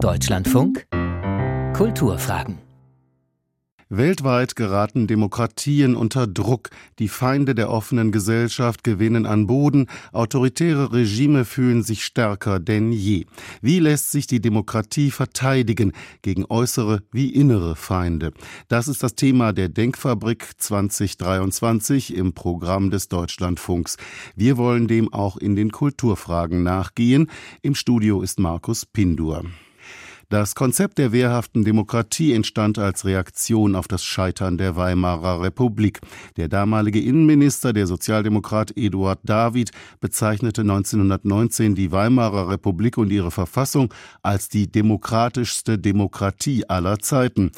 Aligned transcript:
Deutschlandfunk 0.00 0.86
Kulturfragen 1.74 2.58
Weltweit 3.88 4.54
geraten 4.54 5.08
Demokratien 5.08 5.96
unter 5.96 6.28
Druck, 6.28 6.70
die 7.00 7.08
Feinde 7.08 7.56
der 7.56 7.70
offenen 7.70 8.12
Gesellschaft 8.12 8.84
gewinnen 8.84 9.26
an 9.26 9.48
Boden, 9.48 9.88
autoritäre 10.12 10.92
Regime 10.92 11.44
fühlen 11.44 11.82
sich 11.82 12.04
stärker 12.04 12.60
denn 12.60 12.92
je. 12.92 13.24
Wie 13.60 13.80
lässt 13.80 14.12
sich 14.12 14.28
die 14.28 14.40
Demokratie 14.40 15.10
verteidigen 15.10 15.92
gegen 16.22 16.44
äußere 16.48 17.02
wie 17.10 17.30
innere 17.30 17.74
Feinde? 17.74 18.32
Das 18.68 18.86
ist 18.86 19.02
das 19.02 19.16
Thema 19.16 19.52
der 19.52 19.68
Denkfabrik 19.68 20.46
2023 20.58 22.14
im 22.14 22.34
Programm 22.34 22.90
des 22.90 23.08
Deutschlandfunks. 23.08 23.96
Wir 24.36 24.58
wollen 24.58 24.86
dem 24.86 25.12
auch 25.12 25.38
in 25.38 25.56
den 25.56 25.72
Kulturfragen 25.72 26.62
nachgehen. 26.62 27.28
Im 27.62 27.74
Studio 27.74 28.22
ist 28.22 28.38
Markus 28.38 28.86
Pindur. 28.86 29.42
Das 30.30 30.54
Konzept 30.54 30.98
der 30.98 31.10
wehrhaften 31.12 31.64
Demokratie 31.64 32.34
entstand 32.34 32.78
als 32.78 33.06
Reaktion 33.06 33.74
auf 33.74 33.88
das 33.88 34.04
Scheitern 34.04 34.58
der 34.58 34.76
Weimarer 34.76 35.40
Republik. 35.40 36.00
Der 36.36 36.48
damalige 36.48 37.00
Innenminister, 37.00 37.72
der 37.72 37.86
Sozialdemokrat 37.86 38.76
Eduard 38.76 39.20
David, 39.22 39.70
bezeichnete 40.00 40.60
1919 40.60 41.74
die 41.74 41.92
Weimarer 41.92 42.50
Republik 42.50 42.98
und 42.98 43.10
ihre 43.10 43.30
Verfassung 43.30 43.94
als 44.20 44.50
die 44.50 44.70
demokratischste 44.70 45.78
Demokratie 45.78 46.68
aller 46.68 46.98
Zeiten. 46.98 47.50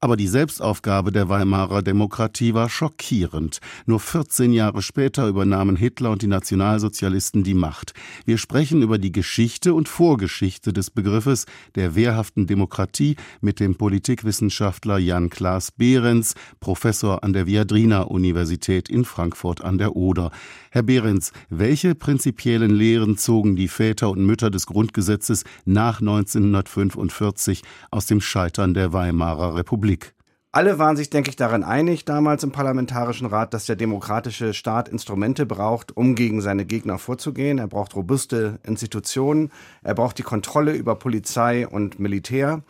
Aber 0.00 0.16
die 0.16 0.28
Selbstaufgabe 0.28 1.10
der 1.10 1.28
Weimarer 1.28 1.82
Demokratie 1.82 2.54
war 2.54 2.68
schockierend. 2.68 3.58
Nur 3.84 3.98
14 3.98 4.52
Jahre 4.52 4.80
später 4.80 5.26
übernahmen 5.26 5.74
Hitler 5.74 6.12
und 6.12 6.22
die 6.22 6.28
Nationalsozialisten 6.28 7.42
die 7.42 7.54
Macht. 7.54 7.94
Wir 8.24 8.38
sprechen 8.38 8.82
über 8.82 8.98
die 8.98 9.10
Geschichte 9.10 9.74
und 9.74 9.88
Vorgeschichte 9.88 10.72
des 10.72 10.92
Begriffes 10.92 11.46
der 11.74 11.96
wehrhaften 11.96 12.46
Demokratie 12.46 13.16
mit 13.40 13.58
dem 13.58 13.74
Politikwissenschaftler 13.74 14.98
Jan 14.98 15.30
Klaas 15.30 15.72
Behrens, 15.72 16.34
Professor 16.60 17.24
an 17.24 17.32
der 17.32 17.48
Viadrina 17.48 18.02
Universität 18.02 18.88
in 18.88 19.04
Frankfurt 19.04 19.64
an 19.64 19.78
der 19.78 19.96
Oder. 19.96 20.30
Herr 20.70 20.82
Behrens, 20.82 21.32
welche 21.48 21.94
prinzipiellen 21.94 22.70
Lehren 22.70 23.16
zogen 23.16 23.56
die 23.56 23.68
Väter 23.68 24.10
und 24.10 24.24
Mütter 24.24 24.50
des 24.50 24.66
Grundgesetzes 24.66 25.44
nach 25.64 26.00
1945 26.00 27.62
aus 27.90 28.06
dem 28.06 28.20
Scheitern 28.20 28.74
der 28.74 28.92
Weimarer 28.92 29.54
Republik? 29.54 30.14
Alle 30.50 30.78
waren 30.78 30.96
sich, 30.96 31.10
denke 31.10 31.28
ich, 31.28 31.36
daran 31.36 31.62
einig 31.62 32.04
damals 32.06 32.42
im 32.42 32.52
Parlamentarischen 32.52 33.26
Rat, 33.26 33.52
dass 33.52 33.66
der 33.66 33.76
demokratische 33.76 34.54
Staat 34.54 34.88
Instrumente 34.88 35.44
braucht, 35.44 35.94
um 35.96 36.14
gegen 36.14 36.40
seine 36.40 36.64
Gegner 36.64 36.98
vorzugehen. 36.98 37.58
Er 37.58 37.68
braucht 37.68 37.94
robuste 37.94 38.58
Institutionen, 38.64 39.50
er 39.82 39.94
braucht 39.94 40.16
die 40.16 40.22
Kontrolle 40.22 40.72
über 40.72 40.96
Polizei 40.96 41.68
und 41.68 41.98
Militär. 41.98 42.62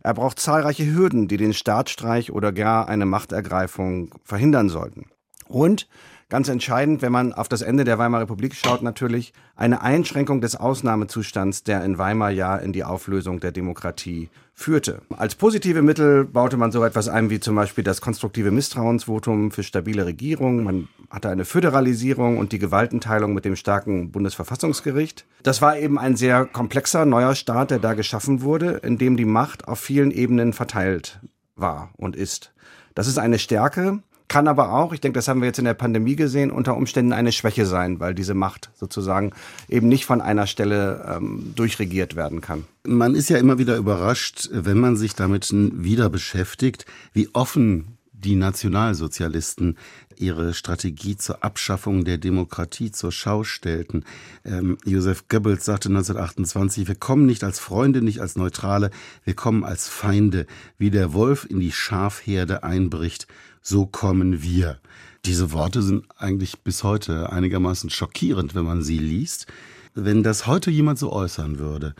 Er 0.00 0.14
braucht 0.14 0.40
zahlreiche 0.40 0.86
Hürden, 0.86 1.28
die 1.28 1.36
den 1.36 1.52
Staatsstreich 1.52 2.32
oder 2.32 2.52
gar 2.52 2.88
eine 2.88 3.06
Machtergreifung 3.06 4.14
verhindern 4.24 4.68
sollten. 4.68 5.06
Und 5.46 5.88
Ganz 6.28 6.48
entscheidend, 6.48 7.02
wenn 7.02 7.12
man 7.12 7.32
auf 7.32 7.48
das 7.48 7.62
Ende 7.62 7.84
der 7.84 7.98
Weimarer 7.98 8.22
Republik 8.22 8.56
schaut, 8.56 8.82
natürlich 8.82 9.32
eine 9.54 9.80
Einschränkung 9.82 10.40
des 10.40 10.56
Ausnahmezustands, 10.56 11.62
der 11.62 11.84
in 11.84 11.98
Weimar 11.98 12.30
ja 12.30 12.56
in 12.56 12.72
die 12.72 12.82
Auflösung 12.82 13.38
der 13.38 13.52
Demokratie 13.52 14.28
führte. 14.52 15.02
Als 15.16 15.36
positive 15.36 15.82
Mittel 15.82 16.24
baute 16.24 16.56
man 16.56 16.72
so 16.72 16.82
etwas 16.82 17.08
ein 17.08 17.30
wie 17.30 17.38
zum 17.38 17.54
Beispiel 17.54 17.84
das 17.84 18.00
konstruktive 18.00 18.50
Misstrauensvotum 18.50 19.52
für 19.52 19.62
stabile 19.62 20.04
Regierung. 20.04 20.64
Man 20.64 20.88
hatte 21.10 21.28
eine 21.28 21.44
Föderalisierung 21.44 22.38
und 22.38 22.50
die 22.50 22.58
Gewaltenteilung 22.58 23.32
mit 23.32 23.44
dem 23.44 23.54
starken 23.54 24.10
Bundesverfassungsgericht. 24.10 25.26
Das 25.44 25.62
war 25.62 25.78
eben 25.78 25.96
ein 25.96 26.16
sehr 26.16 26.44
komplexer 26.44 27.04
neuer 27.04 27.36
Staat, 27.36 27.70
der 27.70 27.78
da 27.78 27.94
geschaffen 27.94 28.42
wurde, 28.42 28.80
in 28.82 28.98
dem 28.98 29.16
die 29.16 29.24
Macht 29.24 29.68
auf 29.68 29.78
vielen 29.78 30.10
Ebenen 30.10 30.52
verteilt 30.52 31.20
war 31.54 31.90
und 31.96 32.16
ist. 32.16 32.52
Das 32.96 33.06
ist 33.06 33.18
eine 33.18 33.38
Stärke, 33.38 34.02
kann 34.28 34.48
aber 34.48 34.72
auch, 34.72 34.92
ich 34.92 35.00
denke, 35.00 35.18
das 35.18 35.28
haben 35.28 35.40
wir 35.40 35.46
jetzt 35.46 35.58
in 35.58 35.64
der 35.64 35.74
Pandemie 35.74 36.16
gesehen, 36.16 36.50
unter 36.50 36.76
Umständen 36.76 37.12
eine 37.12 37.32
Schwäche 37.32 37.66
sein, 37.66 38.00
weil 38.00 38.14
diese 38.14 38.34
Macht 38.34 38.70
sozusagen 38.74 39.32
eben 39.68 39.88
nicht 39.88 40.04
von 40.06 40.20
einer 40.20 40.46
Stelle 40.46 41.16
ähm, 41.16 41.52
durchregiert 41.54 42.16
werden 42.16 42.40
kann. 42.40 42.64
Man 42.84 43.14
ist 43.14 43.28
ja 43.28 43.38
immer 43.38 43.58
wieder 43.58 43.76
überrascht, 43.76 44.48
wenn 44.52 44.78
man 44.78 44.96
sich 44.96 45.14
damit 45.14 45.50
wieder 45.52 46.10
beschäftigt, 46.10 46.86
wie 47.12 47.28
offen 47.32 47.96
die 48.12 48.34
Nationalsozialisten 48.34 49.76
ihre 50.16 50.54
Strategie 50.54 51.16
zur 51.16 51.44
Abschaffung 51.44 52.04
der 52.04 52.18
Demokratie 52.18 52.90
zur 52.90 53.12
Schau 53.12 53.44
stellten. 53.44 54.04
Ähm, 54.44 54.78
Joseph 54.84 55.28
Goebbels 55.28 55.64
sagte 55.64 55.88
1928, 55.88 56.88
wir 56.88 56.94
kommen 56.94 57.26
nicht 57.26 57.44
als 57.44 57.58
Freunde, 57.58 58.02
nicht 58.02 58.20
als 58.20 58.36
Neutrale, 58.36 58.90
wir 59.24 59.34
kommen 59.34 59.62
als 59.64 59.88
Feinde. 59.88 60.46
Wie 60.78 60.90
der 60.90 61.12
Wolf 61.12 61.46
in 61.48 61.60
die 61.60 61.72
Schafherde 61.72 62.64
einbricht, 62.64 63.26
so 63.68 63.84
kommen 63.84 64.42
wir. 64.42 64.78
Diese 65.24 65.50
Worte 65.50 65.82
sind 65.82 66.04
eigentlich 66.16 66.60
bis 66.60 66.84
heute 66.84 67.32
einigermaßen 67.32 67.90
schockierend, 67.90 68.54
wenn 68.54 68.64
man 68.64 68.84
sie 68.84 68.98
liest. 68.98 69.48
Wenn 69.92 70.22
das 70.22 70.46
heute 70.46 70.70
jemand 70.70 71.00
so 71.00 71.12
äußern 71.12 71.58
würde, 71.58 71.96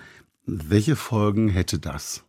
welche 0.47 0.95
Folgen 0.95 1.49
hätte 1.49 1.81
das? 1.81 2.23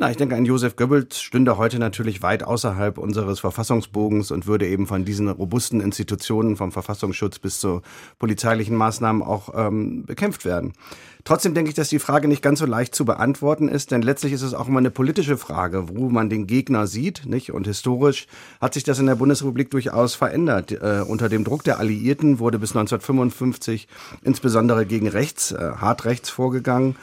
Na, 0.00 0.12
ich 0.12 0.16
denke, 0.16 0.36
ein 0.36 0.44
Josef 0.44 0.76
Goebbels 0.76 1.20
stünde 1.20 1.58
heute 1.58 1.80
natürlich 1.80 2.22
weit 2.22 2.44
außerhalb 2.44 2.98
unseres 2.98 3.40
Verfassungsbogens 3.40 4.30
und 4.30 4.46
würde 4.46 4.68
eben 4.68 4.86
von 4.86 5.04
diesen 5.04 5.28
robusten 5.28 5.80
Institutionen, 5.80 6.56
vom 6.56 6.70
Verfassungsschutz 6.70 7.40
bis 7.40 7.58
zu 7.58 7.82
polizeilichen 8.20 8.76
Maßnahmen 8.76 9.24
auch 9.24 9.48
ähm, 9.56 10.04
bekämpft 10.06 10.44
werden. 10.44 10.74
Trotzdem 11.24 11.52
denke 11.52 11.70
ich, 11.70 11.74
dass 11.74 11.88
die 11.88 11.98
Frage 11.98 12.28
nicht 12.28 12.42
ganz 12.42 12.60
so 12.60 12.66
leicht 12.66 12.94
zu 12.94 13.04
beantworten 13.04 13.66
ist, 13.66 13.90
denn 13.90 14.02
letztlich 14.02 14.32
ist 14.32 14.42
es 14.42 14.54
auch 14.54 14.68
immer 14.68 14.78
eine 14.78 14.92
politische 14.92 15.36
Frage, 15.36 15.88
wo 15.88 16.08
man 16.08 16.30
den 16.30 16.46
Gegner 16.46 16.86
sieht, 16.86 17.26
nicht? 17.26 17.50
Und 17.50 17.66
historisch 17.66 18.28
hat 18.60 18.74
sich 18.74 18.84
das 18.84 19.00
in 19.00 19.06
der 19.06 19.16
Bundesrepublik 19.16 19.72
durchaus 19.72 20.14
verändert. 20.14 20.70
Äh, 20.70 21.02
unter 21.08 21.28
dem 21.28 21.42
Druck 21.42 21.64
der 21.64 21.80
Alliierten 21.80 22.38
wurde 22.38 22.60
bis 22.60 22.70
1955 22.70 23.88
insbesondere 24.22 24.86
gegen 24.86 25.08
rechts, 25.08 25.50
äh, 25.50 25.72
hart 25.76 26.04
rechts 26.04 26.30
vorgegangen. 26.30 26.94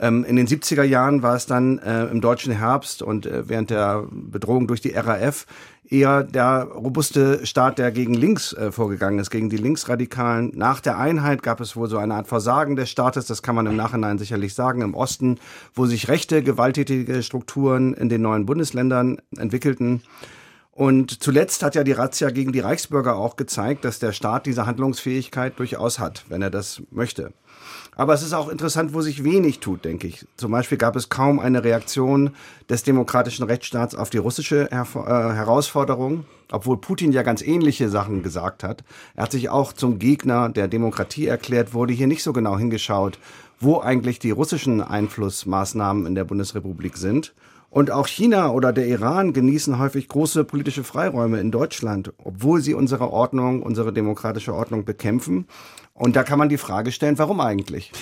Ähm, 0.00 0.24
in 0.24 0.36
den 0.36 0.46
70er 0.46 0.82
Jahren 0.82 1.22
war 1.22 1.36
es 1.36 1.44
dann 1.44 1.78
äh, 1.78 2.06
im 2.06 2.22
deutschen 2.22 2.54
Herbst 2.54 3.02
und 3.02 3.26
äh, 3.26 3.48
während 3.48 3.68
der 3.68 4.06
Bedrohung 4.10 4.66
durch 4.66 4.80
die 4.80 4.92
RAF 4.92 5.46
eher 5.90 6.22
der 6.22 6.68
robuste 6.74 7.44
Staat, 7.46 7.78
der 7.78 7.90
gegen 7.90 8.14
links 8.14 8.54
äh, 8.54 8.72
vorgegangen 8.72 9.18
ist, 9.18 9.30
gegen 9.30 9.50
die 9.50 9.58
Linksradikalen. 9.58 10.52
Nach 10.54 10.80
der 10.80 10.98
Einheit 10.98 11.42
gab 11.42 11.60
es 11.60 11.76
wohl 11.76 11.88
so 11.88 11.98
eine 11.98 12.14
Art 12.14 12.28
Versagen 12.28 12.76
des 12.76 12.88
Staates, 12.88 13.26
das 13.26 13.42
kann 13.42 13.54
man 13.54 13.66
im 13.66 13.76
Nachhinein 13.76 14.16
sicherlich 14.16 14.54
sagen, 14.54 14.80
im 14.80 14.94
Osten, 14.94 15.38
wo 15.74 15.84
sich 15.84 16.08
rechte, 16.08 16.42
gewalttätige 16.42 17.22
Strukturen 17.22 17.92
in 17.92 18.08
den 18.08 18.22
neuen 18.22 18.46
Bundesländern 18.46 19.20
entwickelten. 19.36 20.02
Und 20.72 21.22
zuletzt 21.22 21.62
hat 21.62 21.74
ja 21.74 21.84
die 21.84 21.92
Razzia 21.92 22.30
gegen 22.30 22.52
die 22.52 22.60
Reichsbürger 22.60 23.16
auch 23.16 23.36
gezeigt, 23.36 23.84
dass 23.84 23.98
der 23.98 24.12
Staat 24.12 24.46
diese 24.46 24.64
Handlungsfähigkeit 24.64 25.58
durchaus 25.58 25.98
hat, 25.98 26.24
wenn 26.30 26.40
er 26.40 26.50
das 26.50 26.80
möchte. 26.90 27.34
Aber 28.00 28.14
es 28.14 28.22
ist 28.22 28.32
auch 28.32 28.48
interessant, 28.48 28.94
wo 28.94 29.02
sich 29.02 29.24
wenig 29.24 29.58
tut, 29.60 29.84
denke 29.84 30.06
ich. 30.06 30.26
Zum 30.38 30.50
Beispiel 30.52 30.78
gab 30.78 30.96
es 30.96 31.10
kaum 31.10 31.38
eine 31.38 31.64
Reaktion 31.64 32.30
des 32.70 32.82
demokratischen 32.82 33.42
Rechtsstaats 33.42 33.94
auf 33.94 34.08
die 34.08 34.16
russische 34.16 34.68
Her 34.70 34.86
äh, 34.94 35.34
Herausforderung, 35.34 36.24
obwohl 36.50 36.78
Putin 36.78 37.12
ja 37.12 37.22
ganz 37.22 37.42
ähnliche 37.42 37.90
Sachen 37.90 38.22
gesagt 38.22 38.64
hat. 38.64 38.84
Er 39.16 39.24
hat 39.24 39.32
sich 39.32 39.50
auch 39.50 39.74
zum 39.74 39.98
Gegner 39.98 40.48
der 40.48 40.66
Demokratie 40.66 41.26
erklärt, 41.26 41.74
wurde 41.74 41.92
hier 41.92 42.06
nicht 42.06 42.22
so 42.22 42.32
genau 42.32 42.56
hingeschaut, 42.56 43.18
wo 43.58 43.80
eigentlich 43.80 44.18
die 44.18 44.30
russischen 44.30 44.80
Einflussmaßnahmen 44.80 46.06
in 46.06 46.14
der 46.14 46.24
Bundesrepublik 46.24 46.96
sind. 46.96 47.34
Und 47.68 47.92
auch 47.92 48.08
China 48.08 48.50
oder 48.50 48.72
der 48.72 48.88
Iran 48.88 49.32
genießen 49.32 49.78
häufig 49.78 50.08
große 50.08 50.44
politische 50.44 50.84
Freiräume 50.84 51.38
in 51.38 51.52
Deutschland, 51.52 52.12
obwohl 52.24 52.62
sie 52.62 52.72
unsere 52.74 53.12
Ordnung, 53.12 53.62
unsere 53.62 53.92
demokratische 53.92 54.54
Ordnung 54.54 54.84
bekämpfen. 54.84 55.46
Und 56.00 56.16
da 56.16 56.24
kann 56.24 56.38
man 56.38 56.48
die 56.48 56.56
Frage 56.56 56.92
stellen, 56.92 57.18
warum 57.18 57.40
eigentlich? 57.40 57.92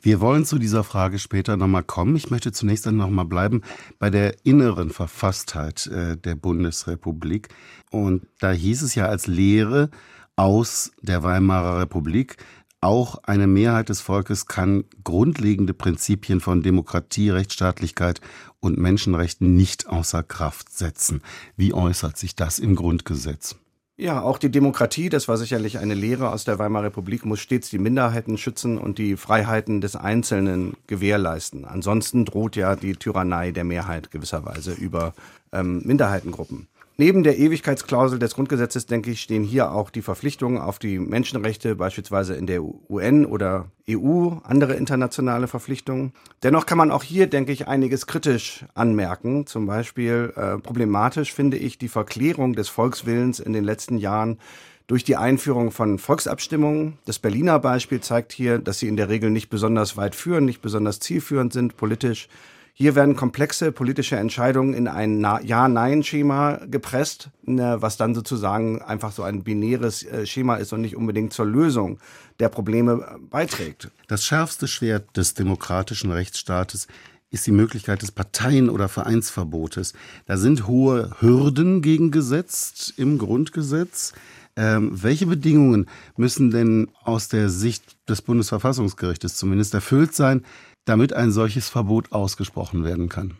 Wir 0.00 0.20
wollen 0.20 0.44
zu 0.44 0.58
dieser 0.58 0.82
Frage 0.82 1.20
später 1.20 1.56
nochmal 1.56 1.84
kommen. 1.84 2.16
Ich 2.16 2.28
möchte 2.28 2.50
zunächst 2.50 2.84
dann 2.84 2.96
nochmal 2.96 3.26
bleiben 3.26 3.62
bei 4.00 4.10
der 4.10 4.44
inneren 4.44 4.90
Verfasstheit 4.90 5.86
äh, 5.86 6.16
der 6.16 6.34
Bundesrepublik. 6.34 7.48
Und 7.92 8.26
da 8.40 8.50
hieß 8.50 8.82
es 8.82 8.96
ja 8.96 9.06
als 9.06 9.28
Lehre 9.28 9.90
aus 10.34 10.90
der 11.00 11.22
Weimarer 11.22 11.78
Republik, 11.78 12.38
auch 12.80 13.22
eine 13.22 13.46
Mehrheit 13.46 13.88
des 13.88 14.00
Volkes 14.00 14.46
kann 14.46 14.84
grundlegende 15.04 15.74
Prinzipien 15.74 16.40
von 16.40 16.60
Demokratie, 16.60 17.30
Rechtsstaatlichkeit 17.30 18.20
und 18.58 18.78
Menschenrechten 18.78 19.54
nicht 19.54 19.86
außer 19.86 20.24
Kraft 20.24 20.70
setzen. 20.70 21.22
Wie 21.56 21.72
äußert 21.72 22.18
sich 22.18 22.34
das 22.34 22.58
im 22.58 22.74
Grundgesetz? 22.74 23.56
Ja, 23.96 24.22
auch 24.22 24.38
die 24.38 24.50
Demokratie, 24.50 25.08
das 25.08 25.28
war 25.28 25.36
sicherlich 25.36 25.78
eine 25.78 25.94
Lehre 25.94 26.32
aus 26.32 26.42
der 26.42 26.58
Weimarer 26.58 26.86
Republik, 26.86 27.24
muss 27.24 27.38
stets 27.38 27.70
die 27.70 27.78
Minderheiten 27.78 28.38
schützen 28.38 28.76
und 28.76 28.98
die 28.98 29.16
Freiheiten 29.16 29.80
des 29.80 29.94
Einzelnen 29.94 30.74
gewährleisten. 30.88 31.64
Ansonsten 31.64 32.24
droht 32.24 32.56
ja 32.56 32.74
die 32.74 32.96
Tyrannei 32.96 33.52
der 33.52 33.62
Mehrheit 33.62 34.10
gewisserweise 34.10 34.72
über 34.72 35.14
ähm, 35.52 35.80
Minderheitengruppen. 35.84 36.66
Neben 36.96 37.24
der 37.24 37.38
Ewigkeitsklausel 37.38 38.20
des 38.20 38.34
Grundgesetzes, 38.34 38.86
denke 38.86 39.10
ich, 39.10 39.20
stehen 39.20 39.42
hier 39.42 39.72
auch 39.72 39.90
die 39.90 40.00
Verpflichtungen 40.00 40.58
auf 40.58 40.78
die 40.78 41.00
Menschenrechte, 41.00 41.74
beispielsweise 41.74 42.34
in 42.34 42.46
der 42.46 42.62
UN 42.62 43.26
oder 43.26 43.66
EU, 43.90 44.34
andere 44.44 44.74
internationale 44.74 45.48
Verpflichtungen. 45.48 46.12
Dennoch 46.44 46.66
kann 46.66 46.78
man 46.78 46.92
auch 46.92 47.02
hier, 47.02 47.26
denke 47.26 47.50
ich, 47.50 47.66
einiges 47.66 48.06
kritisch 48.06 48.64
anmerken. 48.74 49.44
Zum 49.48 49.66
Beispiel 49.66 50.32
äh, 50.36 50.58
problematisch 50.58 51.32
finde 51.32 51.56
ich 51.56 51.78
die 51.78 51.88
Verklärung 51.88 52.52
des 52.52 52.68
Volkswillens 52.68 53.40
in 53.40 53.52
den 53.52 53.64
letzten 53.64 53.98
Jahren 53.98 54.38
durch 54.86 55.02
die 55.02 55.16
Einführung 55.16 55.72
von 55.72 55.98
Volksabstimmungen. 55.98 56.98
Das 57.06 57.18
Berliner 57.18 57.58
Beispiel 57.58 58.02
zeigt 58.02 58.32
hier, 58.32 58.60
dass 58.60 58.78
sie 58.78 58.86
in 58.86 58.96
der 58.96 59.08
Regel 59.08 59.30
nicht 59.30 59.48
besonders 59.48 59.96
weit 59.96 60.14
führen, 60.14 60.44
nicht 60.44 60.62
besonders 60.62 61.00
zielführend 61.00 61.52
sind 61.52 61.76
politisch. 61.76 62.28
Hier 62.76 62.96
werden 62.96 63.14
komplexe 63.14 63.70
politische 63.70 64.16
Entscheidungen 64.16 64.74
in 64.74 64.88
ein 64.88 65.20
Ja-Nein-Schema 65.20 66.58
gepresst, 66.66 67.30
ne, 67.44 67.76
was 67.78 67.96
dann 67.96 68.16
sozusagen 68.16 68.82
einfach 68.82 69.12
so 69.12 69.22
ein 69.22 69.44
binäres 69.44 70.02
äh, 70.02 70.26
Schema 70.26 70.56
ist 70.56 70.72
und 70.72 70.80
nicht 70.80 70.96
unbedingt 70.96 71.32
zur 71.32 71.46
Lösung 71.46 72.00
der 72.40 72.48
Probleme 72.48 72.94
äh, 72.94 73.18
beiträgt. 73.30 73.92
Das 74.08 74.24
schärfste 74.24 74.66
Schwert 74.66 75.16
des 75.16 75.34
demokratischen 75.34 76.10
Rechtsstaates 76.10 76.88
ist 77.30 77.46
die 77.46 77.52
Möglichkeit 77.52 78.02
des 78.02 78.10
Parteien- 78.10 78.70
oder 78.70 78.88
Vereinsverbotes. 78.88 79.92
Da 80.26 80.36
sind 80.36 80.66
hohe 80.66 81.12
Hürden 81.20 81.80
gegen 81.80 82.10
gesetzt 82.10 82.94
im 82.96 83.18
Grundgesetz. 83.18 84.14
Ähm, 84.56 84.90
welche 84.92 85.26
Bedingungen 85.26 85.86
müssen 86.16 86.50
denn 86.50 86.88
aus 87.04 87.28
der 87.28 87.48
Sicht 87.48 87.96
des 88.08 88.22
Bundesverfassungsgerichtes 88.22 89.36
zumindest 89.36 89.74
erfüllt 89.74 90.14
sein, 90.14 90.44
damit 90.84 91.12
ein 91.12 91.30
solches 91.30 91.68
Verbot 91.68 92.12
ausgesprochen 92.12 92.84
werden 92.84 93.08
kann? 93.08 93.34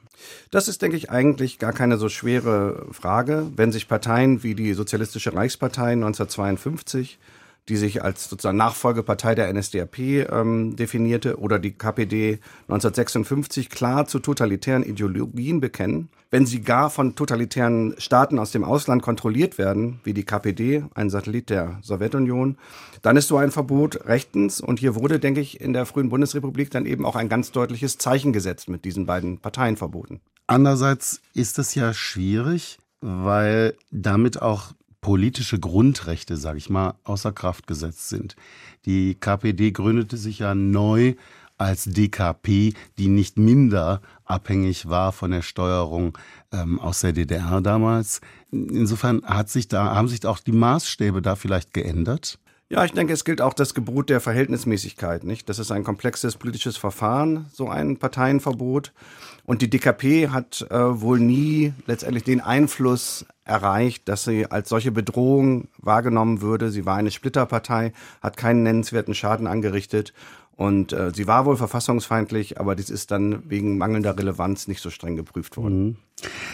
Das 0.50 0.68
ist, 0.68 0.82
denke 0.82 0.96
ich, 0.96 1.10
eigentlich 1.10 1.58
gar 1.58 1.72
keine 1.72 1.98
so 1.98 2.08
schwere 2.08 2.86
Frage. 2.92 3.46
Wenn 3.56 3.72
sich 3.72 3.88
Parteien 3.88 4.42
wie 4.42 4.54
die 4.54 4.72
Sozialistische 4.74 5.34
Reichspartei 5.34 5.92
1952 5.92 7.18
die 7.68 7.76
sich 7.76 8.02
als 8.02 8.28
sozusagen 8.28 8.58
Nachfolgepartei 8.58 9.34
der 9.34 9.52
NSDAP 9.52 9.98
ähm, 9.98 10.76
definierte, 10.76 11.38
oder 11.38 11.58
die 11.58 11.72
KPD 11.72 12.40
1956 12.68 13.70
klar 13.70 14.06
zu 14.06 14.18
totalitären 14.18 14.82
Ideologien 14.82 15.60
bekennen, 15.60 16.08
wenn 16.30 16.46
sie 16.46 16.62
gar 16.62 16.90
von 16.90 17.14
totalitären 17.14 17.94
Staaten 17.98 18.40
aus 18.40 18.50
dem 18.50 18.64
Ausland 18.64 19.02
kontrolliert 19.02 19.56
werden, 19.56 20.00
wie 20.02 20.12
die 20.12 20.24
KPD, 20.24 20.84
ein 20.94 21.08
Satellit 21.08 21.48
der 21.48 21.78
Sowjetunion, 21.82 22.58
dann 23.02 23.16
ist 23.16 23.28
so 23.28 23.36
ein 23.36 23.52
Verbot 23.52 24.06
rechtens. 24.06 24.60
Und 24.60 24.80
hier 24.80 24.96
wurde, 24.96 25.20
denke 25.20 25.40
ich, 25.40 25.60
in 25.60 25.72
der 25.72 25.86
frühen 25.86 26.08
Bundesrepublik 26.08 26.70
dann 26.70 26.86
eben 26.86 27.06
auch 27.06 27.14
ein 27.14 27.28
ganz 27.28 27.52
deutliches 27.52 27.98
Zeichen 27.98 28.32
gesetzt 28.32 28.68
mit 28.68 28.84
diesen 28.84 29.06
beiden 29.06 29.38
Parteienverboten. 29.38 30.20
Andererseits 30.48 31.20
ist 31.34 31.58
es 31.60 31.74
ja 31.76 31.94
schwierig, 31.94 32.78
weil 33.00 33.76
damit 33.92 34.42
auch 34.42 34.72
politische 35.04 35.60
Grundrechte, 35.60 36.38
sage 36.38 36.56
ich 36.56 36.70
mal, 36.70 36.94
außer 37.04 37.30
Kraft 37.30 37.66
gesetzt 37.66 38.08
sind. 38.08 38.36
Die 38.86 39.14
KPD 39.14 39.70
gründete 39.70 40.16
sich 40.16 40.38
ja 40.38 40.54
neu 40.54 41.12
als 41.58 41.84
DKP, 41.84 42.72
die 42.96 43.08
nicht 43.08 43.36
minder 43.36 44.00
abhängig 44.24 44.88
war 44.88 45.12
von 45.12 45.30
der 45.30 45.42
Steuerung 45.42 46.16
ähm, 46.52 46.80
aus 46.80 47.00
der 47.00 47.12
DDR 47.12 47.60
damals. 47.60 48.22
Insofern 48.50 49.22
hat 49.26 49.50
sich 49.50 49.68
da, 49.68 49.94
haben 49.94 50.08
sich 50.08 50.24
auch 50.24 50.38
die 50.38 50.52
Maßstäbe 50.52 51.20
da 51.20 51.36
vielleicht 51.36 51.74
geändert? 51.74 52.38
Ja, 52.74 52.84
ich 52.84 52.90
denke, 52.90 53.12
es 53.12 53.24
gilt 53.24 53.40
auch 53.40 53.54
das 53.54 53.72
Gebot 53.72 54.10
der 54.10 54.20
Verhältnismäßigkeit, 54.20 55.22
nicht? 55.22 55.48
Das 55.48 55.60
ist 55.60 55.70
ein 55.70 55.84
komplexes 55.84 56.36
politisches 56.36 56.76
Verfahren, 56.76 57.46
so 57.52 57.68
ein 57.68 57.98
Parteienverbot. 57.98 58.92
Und 59.44 59.62
die 59.62 59.70
DKP 59.70 60.30
hat 60.30 60.66
äh, 60.70 61.00
wohl 61.00 61.20
nie 61.20 61.72
letztendlich 61.86 62.24
den 62.24 62.40
Einfluss 62.40 63.26
erreicht, 63.44 64.08
dass 64.08 64.24
sie 64.24 64.50
als 64.50 64.70
solche 64.70 64.90
Bedrohung 64.90 65.68
wahrgenommen 65.78 66.40
würde. 66.40 66.72
Sie 66.72 66.84
war 66.84 66.96
eine 66.96 67.12
Splitterpartei, 67.12 67.92
hat 68.20 68.36
keinen 68.36 68.64
nennenswerten 68.64 69.14
Schaden 69.14 69.46
angerichtet 69.46 70.12
und 70.56 70.92
äh, 70.92 71.10
sie 71.14 71.26
war 71.26 71.46
wohl 71.46 71.56
verfassungsfeindlich, 71.56 72.60
aber 72.60 72.76
dies 72.76 72.90
ist 72.90 73.10
dann 73.10 73.42
wegen 73.48 73.76
mangelnder 73.76 74.16
Relevanz 74.16 74.68
nicht 74.68 74.80
so 74.80 74.90
streng 74.90 75.16
geprüft 75.16 75.56
worden. 75.56 75.86
Mhm. 75.86 75.96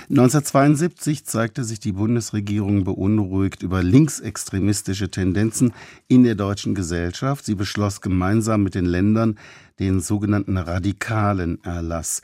1972 0.09 1.27
zeigte 1.27 1.65
sich 1.65 1.81
die 1.81 1.93
Bundesregierung 1.93 2.85
beunruhigt 2.85 3.63
über 3.63 3.83
linksextremistische 3.83 5.11
Tendenzen 5.11 5.73
in 6.09 6.25
der 6.25 6.35
deutschen 6.35 6.75
Gesellschaft. 6.75 7.45
Sie 7.45 7.55
beschloss 7.55 8.01
gemeinsam 8.01 8.63
mit 8.63 8.75
den 8.75 8.87
Ländern 8.87 9.39
den 9.79 10.01
sogenannten 10.01 10.57
radikalen 10.57 11.63
Erlass. 11.63 12.23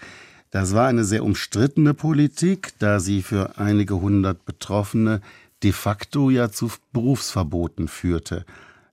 Das 0.51 0.75
war 0.75 0.89
eine 0.89 1.05
sehr 1.05 1.25
umstrittene 1.25 1.93
Politik, 1.93 2.73
da 2.79 2.99
sie 2.99 3.23
für 3.23 3.59
einige 3.59 4.01
hundert 4.01 4.45
Betroffene 4.45 5.21
de 5.63 5.73
facto 5.73 6.31
ja 6.31 6.51
zu 6.51 6.71
Berufsverboten 6.93 7.89
führte. 7.89 8.45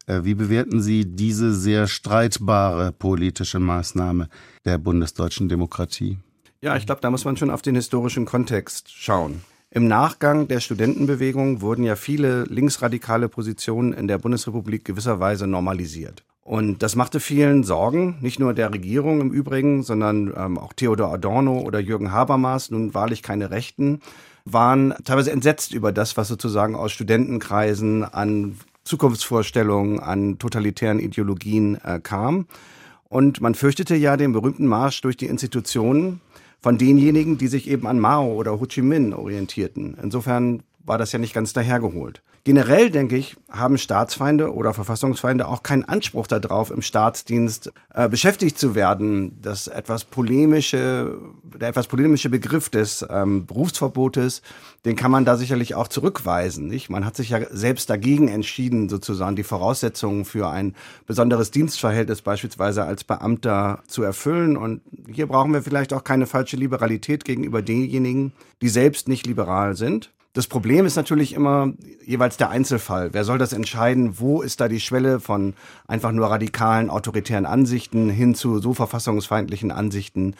Äh, 0.05 0.21
wie 0.23 0.35
bewerten 0.35 0.81
Sie 0.81 1.05
diese 1.05 1.53
sehr 1.53 1.87
streitbare 1.87 2.91
politische 2.91 3.59
Maßnahme 3.59 4.29
der 4.65 4.77
bundesdeutschen 4.77 5.49
Demokratie? 5.49 6.17
Ja, 6.61 6.75
ich 6.77 6.85
glaube, 6.85 7.01
da 7.01 7.11
muss 7.11 7.25
man 7.25 7.37
schon 7.37 7.49
auf 7.49 7.61
den 7.61 7.75
historischen 7.75 8.25
Kontext 8.25 8.91
schauen. 8.91 9.41
Im 9.69 9.87
Nachgang 9.87 10.47
der 10.47 10.59
Studentenbewegung 10.59 11.61
wurden 11.61 11.83
ja 11.83 11.95
viele 11.95 12.43
linksradikale 12.43 13.27
Positionen 13.27 13.91
in 13.91 14.07
der 14.07 14.19
Bundesrepublik 14.19 14.85
gewisserweise 14.85 15.47
normalisiert. 15.47 16.23
Und 16.43 16.83
das 16.83 16.95
machte 16.95 17.19
vielen 17.19 17.63
Sorgen, 17.63 18.17
nicht 18.21 18.39
nur 18.39 18.53
der 18.53 18.71
Regierung 18.71 19.21
im 19.21 19.31
Übrigen, 19.31 19.81
sondern 19.81 20.33
ähm, 20.37 20.57
auch 20.57 20.73
Theodor 20.73 21.11
Adorno 21.11 21.59
oder 21.59 21.79
Jürgen 21.79 22.11
Habermas, 22.11 22.69
nun 22.69 22.93
wahrlich 22.93 23.23
keine 23.23 23.49
Rechten, 23.49 24.01
waren 24.45 24.93
teilweise 25.05 25.31
entsetzt 25.31 25.73
über 25.73 25.91
das, 25.91 26.17
was 26.17 26.27
sozusagen 26.27 26.75
aus 26.75 26.91
Studentenkreisen 26.91 28.03
an 28.03 28.57
Zukunftsvorstellungen, 28.83 29.99
an 29.99 30.39
totalitären 30.39 30.99
Ideologien 30.99 31.79
äh, 31.83 31.99
kam. 32.01 32.47
Und 33.09 33.41
man 33.41 33.55
fürchtete 33.55 33.95
ja 33.95 34.17
den 34.17 34.33
berühmten 34.33 34.65
Marsch 34.65 35.01
durch 35.01 35.17
die 35.17 35.27
Institutionen 35.27 36.19
von 36.61 36.77
denjenigen, 36.77 37.37
die 37.37 37.47
sich 37.47 37.69
eben 37.69 37.87
an 37.87 37.99
Mao 37.99 38.33
oder 38.33 38.59
Ho 38.59 38.65
Chi 38.65 38.81
Minh 38.81 39.13
orientierten. 39.13 39.97
Insofern 40.01 40.63
war 40.85 40.97
das 40.97 41.11
ja 41.11 41.19
nicht 41.19 41.33
ganz 41.33 41.53
dahergeholt. 41.53 42.21
Generell, 42.45 42.89
denke 42.89 43.15
ich, 43.15 43.37
haben 43.49 43.77
Staatsfeinde 43.77 44.53
oder 44.53 44.73
Verfassungsfeinde 44.73 45.47
auch 45.47 45.63
keinen 45.63 45.85
Anspruch 45.85 46.27
darauf, 46.27 46.71
im 46.71 46.81
Staatsdienst 46.81 47.71
äh, 47.93 48.09
beschäftigt 48.09 48.59
zu 48.59 48.75
werden. 48.75 49.39
Das 49.41 49.67
etwas 49.67 50.03
polemische, 50.03 51.17
der 51.43 51.69
etwas 51.69 51.87
polemische 51.87 52.29
Begriff 52.29 52.67
des 52.67 53.05
ähm, 53.09 53.45
Berufsverbotes, 53.45 54.41
den 54.83 54.97
kann 54.97 55.09
man 55.09 55.23
da 55.23 55.37
sicherlich 55.37 55.75
auch 55.75 55.87
zurückweisen. 55.87 56.67
Nicht? 56.67 56.89
Man 56.89 57.05
hat 57.05 57.15
sich 57.15 57.29
ja 57.29 57.39
selbst 57.49 57.89
dagegen 57.89 58.27
entschieden, 58.27 58.89
sozusagen 58.89 59.37
die 59.37 59.43
Voraussetzungen 59.43 60.25
für 60.25 60.49
ein 60.49 60.75
besonderes 61.07 61.49
Dienstverhältnis 61.49 62.23
beispielsweise 62.23 62.83
als 62.83 63.05
Beamter 63.05 63.81
zu 63.87 64.03
erfüllen. 64.03 64.57
Und 64.57 64.81
hier 65.09 65.27
brauchen 65.27 65.53
wir 65.53 65.61
vielleicht 65.61 65.93
auch 65.93 66.03
keine 66.03 66.27
falsche 66.27 66.57
Liberalität 66.57 67.23
gegenüber 67.23 67.61
denjenigen, 67.61 68.33
die 68.61 68.67
selbst 68.67 69.07
nicht 69.07 69.25
liberal 69.25 69.77
sind. 69.77 70.11
Das 70.33 70.47
Problem 70.47 70.87
ist 70.87 70.95
natürlich 70.95 71.33
immer 71.33 71.73
jeweils 72.03 72.37
der 72.37 72.49
Einzelfall. 72.49 73.13
Wer 73.13 73.23
soll 73.23 73.37
das 73.37 73.53
entscheiden? 73.53 74.19
Wo 74.19 74.41
ist 74.41 74.59
da 74.59 74.67
die 74.67 74.79
Schwelle 74.79 75.19
von 75.19 75.53
einfach 75.87 76.11
nur 76.11 76.27
radikalen, 76.27 76.89
autoritären 76.89 77.45
Ansichten 77.45 78.09
hin 78.09 78.33
zu 78.33 78.57
so 78.57 78.73
verfassungsfeindlichen 78.73 79.71
Ansichten, 79.71 80.35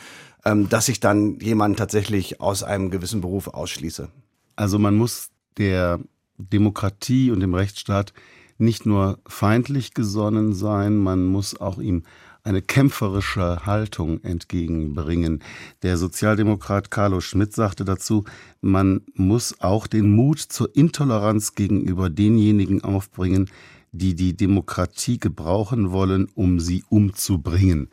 ähm, 0.45 0.67
dass 0.67 0.89
ich 0.89 0.99
dann 0.99 1.39
jemanden 1.39 1.77
tatsächlich 1.77 2.41
aus 2.41 2.63
einem 2.63 2.89
gewissen 2.89 3.21
Beruf 3.21 3.47
ausschließe? 3.47 4.09
Also 4.55 4.79
man 4.79 4.95
muss 4.95 5.29
der 5.57 5.99
Demokratie 6.39 7.29
und 7.29 7.39
dem 7.39 7.53
Rechtsstaat 7.53 8.13
nicht 8.57 8.87
nur 8.87 9.19
feindlich 9.27 9.93
gesonnen 9.93 10.53
sein, 10.53 10.97
man 10.97 11.23
muss 11.25 11.59
auch 11.59 11.77
ihm 11.77 12.03
eine 12.43 12.61
kämpferische 12.61 13.65
Haltung 13.65 14.21
entgegenbringen. 14.23 15.41
Der 15.81 15.97
Sozialdemokrat 15.97 16.91
Carlo 16.91 17.21
Schmidt 17.21 17.53
sagte 17.53 17.85
dazu, 17.85 18.25
man 18.61 19.01
muss 19.13 19.61
auch 19.61 19.87
den 19.87 20.13
Mut 20.13 20.39
zur 20.39 20.75
Intoleranz 20.75 21.55
gegenüber 21.55 22.09
denjenigen 22.09 22.83
aufbringen, 22.83 23.49
die 23.93 24.15
die 24.15 24.35
Demokratie 24.35 25.19
gebrauchen 25.19 25.91
wollen, 25.91 26.27
um 26.35 26.59
sie 26.59 26.83
umzubringen. 26.89 27.89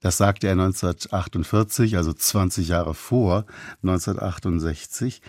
Das 0.00 0.18
sagte 0.18 0.46
er 0.46 0.52
1948, 0.52 1.96
also 1.96 2.12
20 2.12 2.68
Jahre 2.68 2.94
vor 2.94 3.46
1968. 3.82 5.22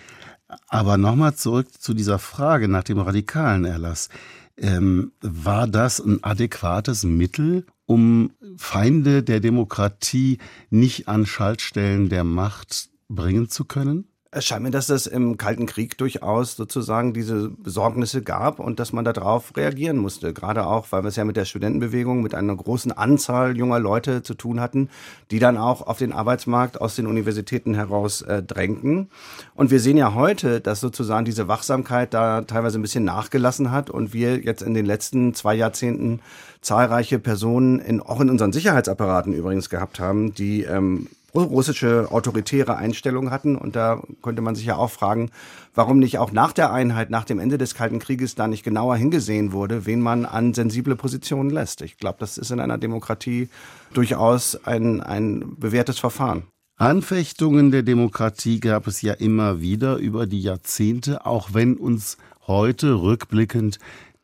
Aber 0.67 0.97
nochmal 0.97 1.36
zurück 1.36 1.67
zu 1.79 1.93
dieser 1.93 2.19
Frage 2.19 2.67
nach 2.67 2.83
dem 2.83 3.00
radikalen 3.00 3.65
Erlass. 3.65 4.09
Ähm, 4.57 5.12
war 5.21 5.67
das 5.67 6.00
ein 6.00 6.24
adäquates 6.24 7.03
Mittel, 7.03 7.65
um 7.88 8.32
Feinde 8.58 9.24
der 9.24 9.39
Demokratie 9.39 10.38
nicht 10.70 11.08
an 11.08 11.25
Schaltstellen 11.25 12.10
der 12.10 12.24
Macht 12.24 12.89
bringen 13.08 13.50
zu 13.50 13.65
können? 13.65 14.08
Es 14.38 14.46
scheint 14.46 14.62
mir, 14.62 14.70
dass 14.70 14.89
es 14.89 15.08
im 15.08 15.38
Kalten 15.38 15.65
Krieg 15.65 15.98
durchaus 15.98 16.56
sozusagen 16.56 17.12
diese 17.12 17.50
Besorgnisse 17.50 18.22
gab 18.22 18.60
und 18.60 18.79
dass 18.79 18.94
man 18.94 19.03
darauf 19.03 19.58
reagieren 19.58 19.98
musste. 19.98 20.32
Gerade 20.32 20.67
auch, 20.67 20.91
weil 20.91 21.01
wir 21.01 21.08
es 21.08 21.15
ja 21.15 21.25
mit 21.25 21.38
der 21.38 21.46
Studentenbewegung, 21.46 22.22
mit 22.22 22.36
einer 22.36 22.56
großen 22.56 22.91
Anzahl 22.91 23.58
junger 23.58 23.79
Leute 23.79 24.22
zu 24.22 24.36
tun 24.36 24.60
hatten, 24.60 24.89
die 25.32 25.39
dann 25.39 25.58
auch 25.58 25.88
auf 25.88 25.98
den 25.98 26.13
Arbeitsmarkt 26.13 26.79
aus 26.79 26.96
den 26.96 27.08
Universitäten 27.08 27.74
heraus 27.74 28.22
äh, 28.22 28.44
drängten. 28.44 29.10
Und 29.56 29.72
wir 29.72 29.79
sehen 29.79 29.98
ja 29.98 30.13
heute, 30.13 30.62
dass 30.62 30.82
sozusagen 30.82 31.25
diese 31.25 31.48
Wachsamkeit 31.48 32.13
da 32.13 32.44
teilweise 32.44 32.77
ein 32.77 32.84
bisschen 32.84 33.06
nachgelassen 33.06 33.72
hat 33.72 33.89
und 33.89 34.13
wir 34.13 34.38
jetzt 34.38 34.62
in 34.62 34.75
den 34.75 34.86
letzten 34.86 35.34
zwei 35.34 35.56
Jahrzehnten 35.56 36.20
zahlreiche 36.62 37.17
Personen 37.17 37.79
in, 37.79 38.01
auch 38.01 38.22
in 38.22 38.29
unseren 38.29 38.53
Sicherheitsapparaten 38.53 39.34
übrigens 39.34 39.72
gehabt 39.72 40.00
haben, 40.00 40.36
die 40.36 40.62
ähm, 40.62 41.08
russische 41.34 42.07
autoritäre 42.12 42.77
Einstellung 42.77 43.31
hatten. 43.31 43.55
Und 43.55 43.75
da 43.75 44.01
könnte 44.22 44.41
man 44.41 44.55
sich 44.55 44.65
ja 44.65 44.77
auch 44.77 44.89
fragen, 44.89 45.31
warum 45.75 46.00
nicht 46.00 46.17
auch 46.19 46.31
nach 46.31 46.53
der 46.53 46.72
Einheit, 46.72 47.10
nach 47.10 47.25
dem 47.25 47.39
Ende 47.39 47.57
des 47.57 47.75
Kalten 47.75 48.00
Krieges 48.00 48.36
da 48.36 48.48
nicht 48.48 48.63
genauer 48.63 48.96
hingesehen 48.96 49.51
wurde, 49.51 49.86
wen 49.86 50.01
man 50.01 50.25
an 50.25 50.53
sensible 50.53 50.96
Positionen 50.96 51.50
lässt. 51.50 51.81
Ich 51.81 51.98
glaube, 51.98 52.17
das 52.19 52.38
ist 52.38 52.51
in 52.51 52.60
einer 52.60 52.77
Demokratie 52.77 53.50
durchaus 53.93 54.55
ein, 54.65 55.01
ein 55.01 55.55
bewährtes 55.57 56.00
Verfahren. 56.00 56.43
Anfechtungen 56.79 57.72
der 57.72 57.81
Demokratie 57.81 58.60
gab 58.60 58.86
es 58.86 59.01
ja 59.01 59.13
immer 59.13 59.62
wieder 59.62 59.98
über 59.98 60.27
die 60.27 60.41
Jahrzehnte, 60.41 61.25
auch 61.25 61.50
wenn 61.53 61.75
uns 61.75 62.17
heute 62.46 63.01
rückblickend 63.01 63.79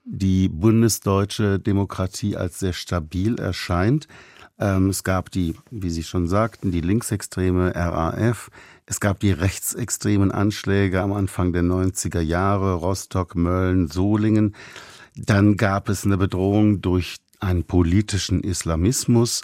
die 0.06 0.50
bundesdeutsche 0.50 1.60
Demokratie 1.60 2.36
als 2.36 2.60
sehr 2.60 2.74
stabil 2.74 3.40
erscheint. 3.40 4.08
Ähm, 4.64 4.90
es 4.90 5.04
gab 5.04 5.30
die, 5.30 5.56
wie 5.72 5.90
Sie 5.90 6.04
schon 6.04 6.28
sagten, 6.28 6.72
die 6.72 6.80
linksextreme 6.80 7.76
RAF. 7.76 8.50
Es 8.86 9.02
gab 9.02 9.20
die 9.20 9.32
rechtsextremen 9.32 10.32
Anschläge 10.32 11.02
am 11.02 11.12
Anfang 11.12 11.52
der 11.52 11.64
90er 11.64 12.22
Jahre, 12.22 12.76
Rostock, 12.76 13.36
Mölln, 13.36 13.90
Solingen. 13.90 14.56
Dann 15.18 15.58
gab 15.58 15.90
es 15.90 16.06
eine 16.06 16.16
Bedrohung 16.16 16.82
durch 16.82 17.18
einen 17.42 17.66
politischen 17.66 18.40
Islamismus. 18.40 19.42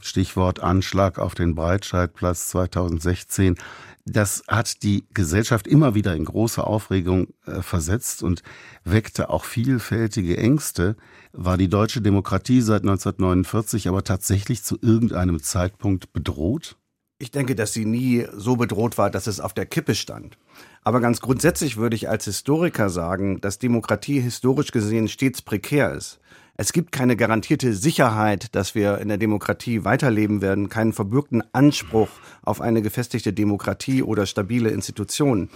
Stichwort 0.00 0.60
Anschlag 0.60 1.18
auf 1.18 1.34
den 1.34 1.54
Breitscheidplatz 1.54 2.48
2016. 2.48 3.56
Das 4.04 4.44
hat 4.46 4.82
die 4.82 5.04
Gesellschaft 5.14 5.66
immer 5.66 5.94
wieder 5.94 6.14
in 6.14 6.24
große 6.24 6.64
Aufregung 6.64 7.28
äh, 7.44 7.60
versetzt 7.62 8.22
und 8.22 8.42
weckte 8.84 9.30
auch 9.30 9.44
vielfältige 9.44 10.36
Ängste. 10.36 10.96
War 11.32 11.56
die 11.56 11.68
deutsche 11.68 12.00
Demokratie 12.00 12.60
seit 12.60 12.82
1949 12.82 13.88
aber 13.88 14.04
tatsächlich 14.04 14.62
zu 14.62 14.78
irgendeinem 14.80 15.42
Zeitpunkt 15.42 16.12
bedroht? 16.12 16.76
Ich 17.18 17.30
denke, 17.30 17.54
dass 17.54 17.72
sie 17.72 17.86
nie 17.86 18.26
so 18.36 18.56
bedroht 18.56 18.98
war, 18.98 19.10
dass 19.10 19.26
es 19.26 19.40
auf 19.40 19.54
der 19.54 19.64
Kippe 19.64 19.94
stand. 19.94 20.38
Aber 20.82 21.00
ganz 21.00 21.20
grundsätzlich 21.20 21.78
würde 21.78 21.96
ich 21.96 22.08
als 22.08 22.26
Historiker 22.26 22.90
sagen, 22.90 23.40
dass 23.40 23.58
Demokratie 23.58 24.20
historisch 24.20 24.70
gesehen 24.70 25.08
stets 25.08 25.40
prekär 25.40 25.92
ist. 25.94 26.20
Es 26.58 26.72
gibt 26.72 26.90
keine 26.90 27.16
garantierte 27.16 27.74
Sicherheit, 27.74 28.54
dass 28.54 28.74
wir 28.74 28.98
in 28.98 29.08
der 29.08 29.18
Demokratie 29.18 29.84
weiterleben 29.84 30.40
werden, 30.40 30.70
keinen 30.70 30.94
verbürgten 30.94 31.42
Anspruch 31.52 32.08
auf 32.42 32.62
eine 32.62 32.80
gefestigte 32.80 33.34
Demokratie 33.34 34.02
oder 34.02 34.24
stabile 34.24 34.70
Institutionen. 34.70 35.50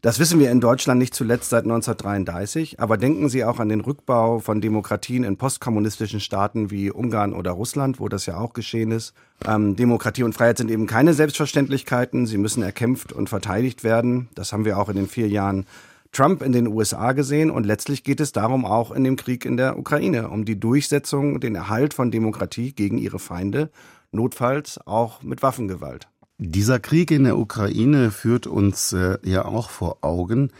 Das 0.00 0.20
wissen 0.20 0.38
wir 0.38 0.52
in 0.52 0.60
Deutschland 0.60 1.00
nicht 1.00 1.12
zuletzt 1.12 1.50
seit 1.50 1.64
1933, 1.64 2.78
aber 2.78 2.96
denken 2.96 3.28
Sie 3.28 3.44
auch 3.44 3.58
an 3.58 3.68
den 3.68 3.80
Rückbau 3.80 4.38
von 4.38 4.60
Demokratien 4.60 5.24
in 5.24 5.36
postkommunistischen 5.36 6.20
Staaten 6.20 6.70
wie 6.70 6.90
Ungarn 6.90 7.34
oder 7.34 7.50
Russland, 7.50 7.98
wo 7.98 8.08
das 8.08 8.24
ja 8.26 8.38
auch 8.38 8.52
geschehen 8.52 8.92
ist. 8.92 9.12
Ähm, 9.44 9.74
Demokratie 9.74 10.22
und 10.22 10.34
Freiheit 10.34 10.58
sind 10.58 10.70
eben 10.70 10.86
keine 10.86 11.14
Selbstverständlichkeiten, 11.14 12.26
sie 12.26 12.38
müssen 12.38 12.62
erkämpft 12.62 13.12
und 13.12 13.28
verteidigt 13.28 13.82
werden. 13.82 14.28
Das 14.36 14.52
haben 14.52 14.64
wir 14.64 14.78
auch 14.78 14.88
in 14.88 14.96
den 14.96 15.08
vier 15.08 15.28
Jahren 15.28 15.66
Trump 16.12 16.42
in 16.42 16.52
den 16.52 16.66
USA 16.66 17.12
gesehen 17.12 17.50
und 17.50 17.66
letztlich 17.66 18.02
geht 18.04 18.20
es 18.20 18.32
darum 18.32 18.64
auch 18.64 18.92
in 18.92 19.04
dem 19.04 19.16
Krieg 19.16 19.44
in 19.44 19.56
der 19.56 19.78
Ukraine, 19.78 20.28
um 20.28 20.44
die 20.44 20.58
Durchsetzung, 20.58 21.40
den 21.40 21.54
Erhalt 21.54 21.94
von 21.94 22.10
Demokratie 22.10 22.72
gegen 22.72 22.98
ihre 22.98 23.18
Feinde, 23.18 23.70
notfalls 24.10 24.78
auch 24.86 25.22
mit 25.22 25.42
Waffengewalt. 25.42 26.08
Dieser 26.38 26.78
Krieg 26.78 27.10
in 27.10 27.24
der 27.24 27.36
Ukraine 27.36 28.10
führt 28.10 28.46
uns 28.46 28.92
äh, 28.92 29.18
ja 29.24 29.44
auch 29.44 29.70
vor 29.70 29.98
Augen, 30.02 30.52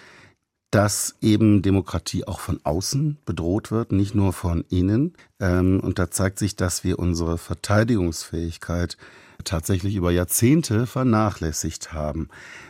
dass 0.71 1.17
eben 1.21 1.63
Demokratie 1.63 2.27
auch 2.27 2.41
von 2.41 2.61
außen 2.63 3.19
bedroht 3.25 3.71
wird, 3.71 3.93
nicht 3.93 4.15
nur 4.15 4.33
von 4.33 4.65
innen. 4.69 5.15
Ähm, 5.41 5.81
und 5.81 5.99
da 5.99 6.11
zeigt 6.11 6.39
sich, 6.39 6.57
dass 6.57 6.85
wir 6.85 6.99
unsere 6.99 7.39
Verteidigungsfähigkeit 7.39 8.97
tatsächlich 9.45 9.97
über 9.97 10.11
Jahrzehnte 10.11 10.87
vernachlässigt 10.87 11.93
haben. 11.93 12.29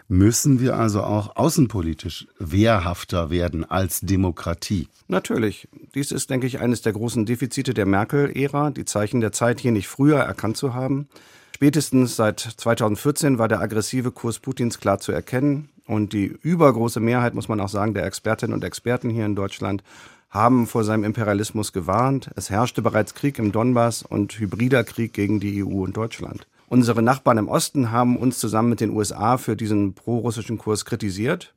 Müssen 0.09 0.61
wir 0.61 0.77
also 0.77 1.03
auch 1.03 1.37
außenpolitisch 1.37 2.27
wehrhafter 2.39 3.31
werden 3.31 3.65
als 3.65 4.01
Demokratie? 4.01 4.89
Natürlich. 5.09 5.69
Dies 5.95 6.13
ist, 6.13 6.31
denke 6.31 6.47
ich, 6.47 6.61
eines 6.61 6.83
der 6.83 6.93
großen 6.93 7.27
Defizite 7.27 7.75
der 7.75 7.87
Merkel-Ära, 7.87 8.71
die 8.71 8.85
Zeichen 8.85 9.21
der 9.21 9.33
Zeit 9.33 9.61
hier 9.61 9.73
nicht 9.73 9.89
früher 9.89 10.19
erkannt 10.19 10.57
zu 10.57 10.75
haben. 10.75 11.09
Spätestens 11.55 12.15
seit 12.17 12.41
2014 12.41 13.39
war 13.39 13.49
der 13.49 13.61
aggressive 13.61 14.13
Kurs 14.13 14.39
Putins 14.39 14.79
klar 14.79 14.99
zu 14.99 15.13
erkennen. 15.13 15.71
Und 15.87 16.13
die 16.13 16.27
übergroße 16.27 17.01
Mehrheit, 17.01 17.35
muss 17.35 17.49
man 17.49 17.61
auch 17.61 17.69
sagen, 17.69 17.95
der 17.95 18.05
Expertinnen 18.05 18.55
und 18.55 18.63
Experten 18.63 19.11
hier 19.11 19.25
in 19.25 19.35
Deutschland 19.35 19.83
haben 20.31 20.67
vor 20.67 20.85
seinem 20.85 21.05
Imperialismus 21.05 21.73
gewarnt. 21.73 22.31
Es 22.37 22.51
herrschte 22.51 22.83
bereits 22.83 23.15
Krieg 23.15 23.39
im 23.39 23.53
Donbass 23.53 24.03
und 24.03 24.39
hybrider 24.39 24.85
Krieg 24.85 25.15
gegen 25.15 25.41
die 25.41 25.65
EU 25.65 25.83
und 25.85 25.97
Deutschland. 25.97 26.47
Unsere 26.71 27.01
Nachbarn 27.01 27.39
im 27.39 27.49
Osten 27.49 27.93
haben 27.93 28.19
uns 28.19 28.39
zusammen 28.39 28.69
mit 28.69 28.81
den 28.81 28.91
USA 28.91 29.39
für 29.39 29.57
diesen 29.57 29.95
prorussischen 29.95 30.59
Kurs 30.59 30.85
kritisiert. 30.85 31.55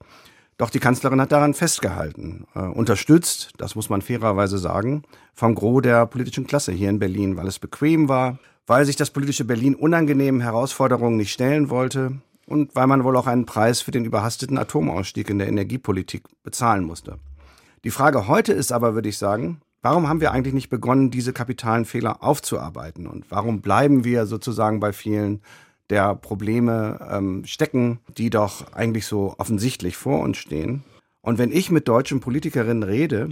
Doch 0.58 0.70
die 0.70 0.80
Kanzlerin 0.80 1.20
hat 1.20 1.34
daran 1.34 1.54
festgehalten, 1.54 2.46
äh, 2.56 2.60
unterstützt, 2.60 3.52
das 3.58 3.76
muss 3.76 3.90
man 3.90 4.02
fairerweise 4.02 4.58
sagen, 4.58 5.04
vom 5.34 5.56
Gros 5.56 5.82
der 5.82 6.06
politischen 6.06 6.48
Klasse 6.48 6.72
hier 6.72 6.90
in 6.90 7.00
Berlin, 7.00 7.36
weil 7.36 7.48
es 7.48 7.60
bequem 7.60 8.08
war, 8.08 8.40
weil 8.68 8.86
sich 8.86 8.96
das 8.96 9.10
politische 9.10 9.44
Berlin 9.44 9.76
unangenehmen 9.76 10.40
Herausforderungen 10.40 11.18
nicht 11.18 11.34
stellen 11.34 11.70
wollte 11.70 12.22
und 12.46 12.74
weil 12.76 12.88
man 12.88 13.04
wohl 13.04 13.18
auch 13.18 13.28
einen 13.28 13.46
Preis 13.46 13.82
für 13.82 13.92
den 13.92 14.06
überhasteten 14.06 14.58
Atomausstieg 14.58 15.30
in 15.30 15.40
der 15.40 15.50
Energiepolitik 15.50 16.24
bezahlen 16.44 16.86
musste. 16.86 17.18
Die 17.84 17.92
Frage 17.92 18.28
heute 18.28 18.54
ist 18.54 18.72
aber, 18.72 18.94
würde 18.94 19.10
ich 19.10 19.18
sagen, 19.18 19.60
Warum 19.82 20.08
haben 20.08 20.22
wir 20.22 20.32
eigentlich 20.32 20.54
nicht 20.54 20.70
begonnen, 20.70 21.10
diese 21.10 21.34
kapitalen 21.34 21.86
Fehler 21.86 22.24
aufzuarbeiten? 22.24 23.08
Und 23.08 23.26
warum 23.30 23.62
bleiben 23.62 24.04
wir 24.04 24.28
sozusagen 24.28 24.80
bei 24.80 24.94
vielen 24.94 25.42
der 25.90 26.16
Probleme 26.16 27.08
ähm, 27.12 27.46
stecken, 27.46 28.00
die 28.18 28.30
doch 28.30 28.74
eigentlich 28.74 29.08
so 29.08 29.36
offensichtlich 29.38 29.98
vor 29.98 30.20
uns 30.20 30.38
stehen? 30.38 30.84
Und 31.22 31.40
wenn 31.40 31.52
ich 31.52 31.72
mit 31.72 31.88
deutschen 31.88 32.20
Politikerinnen 32.20 32.84
rede, 32.84 33.30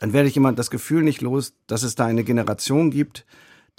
dann 0.00 0.12
werde 0.12 0.28
ich 0.28 0.36
immer 0.36 0.52
das 0.52 0.70
Gefühl 0.70 1.02
nicht 1.02 1.20
los, 1.20 1.54
dass 1.68 1.84
es 1.84 1.94
da 1.94 2.06
eine 2.06 2.24
Generation 2.24 2.90
gibt, 2.90 3.24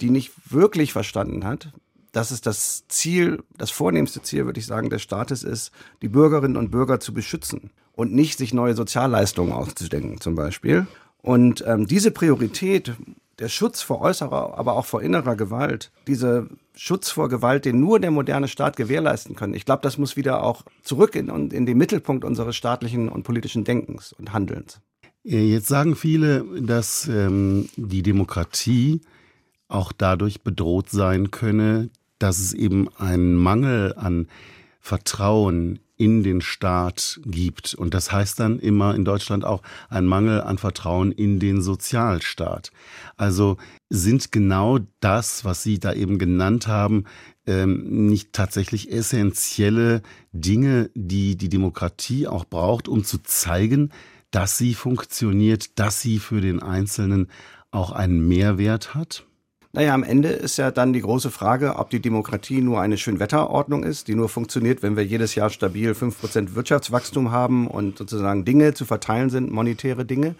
die 0.00 0.10
nicht 0.10 0.32
wirklich 0.50 0.92
verstanden 0.92 1.44
hat, 1.44 1.72
dass 2.12 2.30
es 2.30 2.40
das 2.40 2.84
Ziel, 2.88 3.42
das 3.58 3.70
vornehmste 3.70 4.22
Ziel, 4.22 4.46
würde 4.46 4.60
ich 4.60 4.66
sagen, 4.66 4.88
des 4.88 5.02
Staates 5.02 5.42
ist, 5.42 5.72
die 6.00 6.08
Bürgerinnen 6.08 6.56
und 6.56 6.70
Bürger 6.70 7.00
zu 7.00 7.12
beschützen 7.12 7.70
und 7.92 8.14
nicht 8.14 8.38
sich 8.38 8.54
neue 8.54 8.74
Sozialleistungen 8.74 9.52
auszudenken 9.52 10.20
zum 10.20 10.34
Beispiel. 10.34 10.86
Und 11.24 11.64
ähm, 11.66 11.86
diese 11.86 12.10
Priorität, 12.10 12.92
der 13.38 13.48
Schutz 13.48 13.80
vor 13.80 14.02
äußerer, 14.02 14.58
aber 14.58 14.74
auch 14.74 14.84
vor 14.84 15.00
innerer 15.00 15.36
Gewalt, 15.36 15.90
diese 16.06 16.50
Schutz 16.76 17.08
vor 17.08 17.30
Gewalt, 17.30 17.64
den 17.64 17.80
nur 17.80 17.98
der 17.98 18.10
moderne 18.10 18.46
Staat 18.46 18.76
gewährleisten 18.76 19.34
kann, 19.34 19.54
ich 19.54 19.64
glaube, 19.64 19.80
das 19.80 19.96
muss 19.96 20.16
wieder 20.16 20.42
auch 20.42 20.64
zurück 20.82 21.16
in, 21.16 21.30
in 21.50 21.64
den 21.64 21.78
Mittelpunkt 21.78 22.26
unseres 22.26 22.56
staatlichen 22.56 23.08
und 23.08 23.22
politischen 23.22 23.64
Denkens 23.64 24.12
und 24.12 24.34
Handelns. 24.34 24.82
Äh, 25.24 25.46
jetzt 25.46 25.66
sagen 25.66 25.96
viele, 25.96 26.44
dass 26.60 27.08
ähm, 27.08 27.70
die 27.76 28.02
Demokratie 28.02 29.00
auch 29.68 29.92
dadurch 29.92 30.42
bedroht 30.42 30.90
sein 30.90 31.30
könne, 31.30 31.88
dass 32.18 32.38
es 32.38 32.52
eben 32.52 32.94
einen 32.98 33.34
Mangel 33.34 33.94
an 33.96 34.28
Vertrauen 34.78 35.78
in 35.96 36.22
den 36.22 36.40
Staat 36.40 37.20
gibt. 37.24 37.74
Und 37.74 37.94
das 37.94 38.10
heißt 38.10 38.40
dann 38.40 38.58
immer 38.58 38.94
in 38.94 39.04
Deutschland 39.04 39.44
auch 39.44 39.62
ein 39.88 40.06
Mangel 40.06 40.40
an 40.40 40.58
Vertrauen 40.58 41.12
in 41.12 41.38
den 41.38 41.62
Sozialstaat. 41.62 42.72
Also 43.16 43.56
sind 43.90 44.32
genau 44.32 44.80
das, 45.00 45.44
was 45.44 45.62
Sie 45.62 45.78
da 45.78 45.92
eben 45.92 46.18
genannt 46.18 46.66
haben, 46.66 47.04
ähm, 47.46 48.06
nicht 48.06 48.32
tatsächlich 48.32 48.90
essentielle 48.90 50.02
Dinge, 50.32 50.90
die 50.94 51.36
die 51.36 51.48
Demokratie 51.48 52.26
auch 52.26 52.44
braucht, 52.44 52.88
um 52.88 53.04
zu 53.04 53.18
zeigen, 53.18 53.90
dass 54.30 54.58
sie 54.58 54.74
funktioniert, 54.74 55.78
dass 55.78 56.00
sie 56.00 56.18
für 56.18 56.40
den 56.40 56.60
Einzelnen 56.60 57.28
auch 57.70 57.92
einen 57.92 58.26
Mehrwert 58.26 58.94
hat? 58.94 59.26
Naja, 59.74 59.92
am 59.92 60.04
Ende 60.04 60.28
ist 60.28 60.56
ja 60.56 60.70
dann 60.70 60.92
die 60.92 61.00
große 61.00 61.32
Frage, 61.32 61.74
ob 61.78 61.90
die 61.90 61.98
Demokratie 61.98 62.60
nur 62.60 62.80
eine 62.80 62.96
Schönwetterordnung 62.96 63.82
ist, 63.82 64.06
die 64.06 64.14
nur 64.14 64.28
funktioniert, 64.28 64.84
wenn 64.84 64.94
wir 64.94 65.04
jedes 65.04 65.34
Jahr 65.34 65.50
stabil 65.50 65.96
fünf 65.96 66.20
Prozent 66.20 66.54
Wirtschaftswachstum 66.54 67.32
haben 67.32 67.66
und 67.66 67.98
sozusagen 67.98 68.44
Dinge 68.44 68.74
zu 68.74 68.84
verteilen 68.84 69.30
sind, 69.30 69.50
monetäre 69.50 70.04
Dinge. 70.04 70.36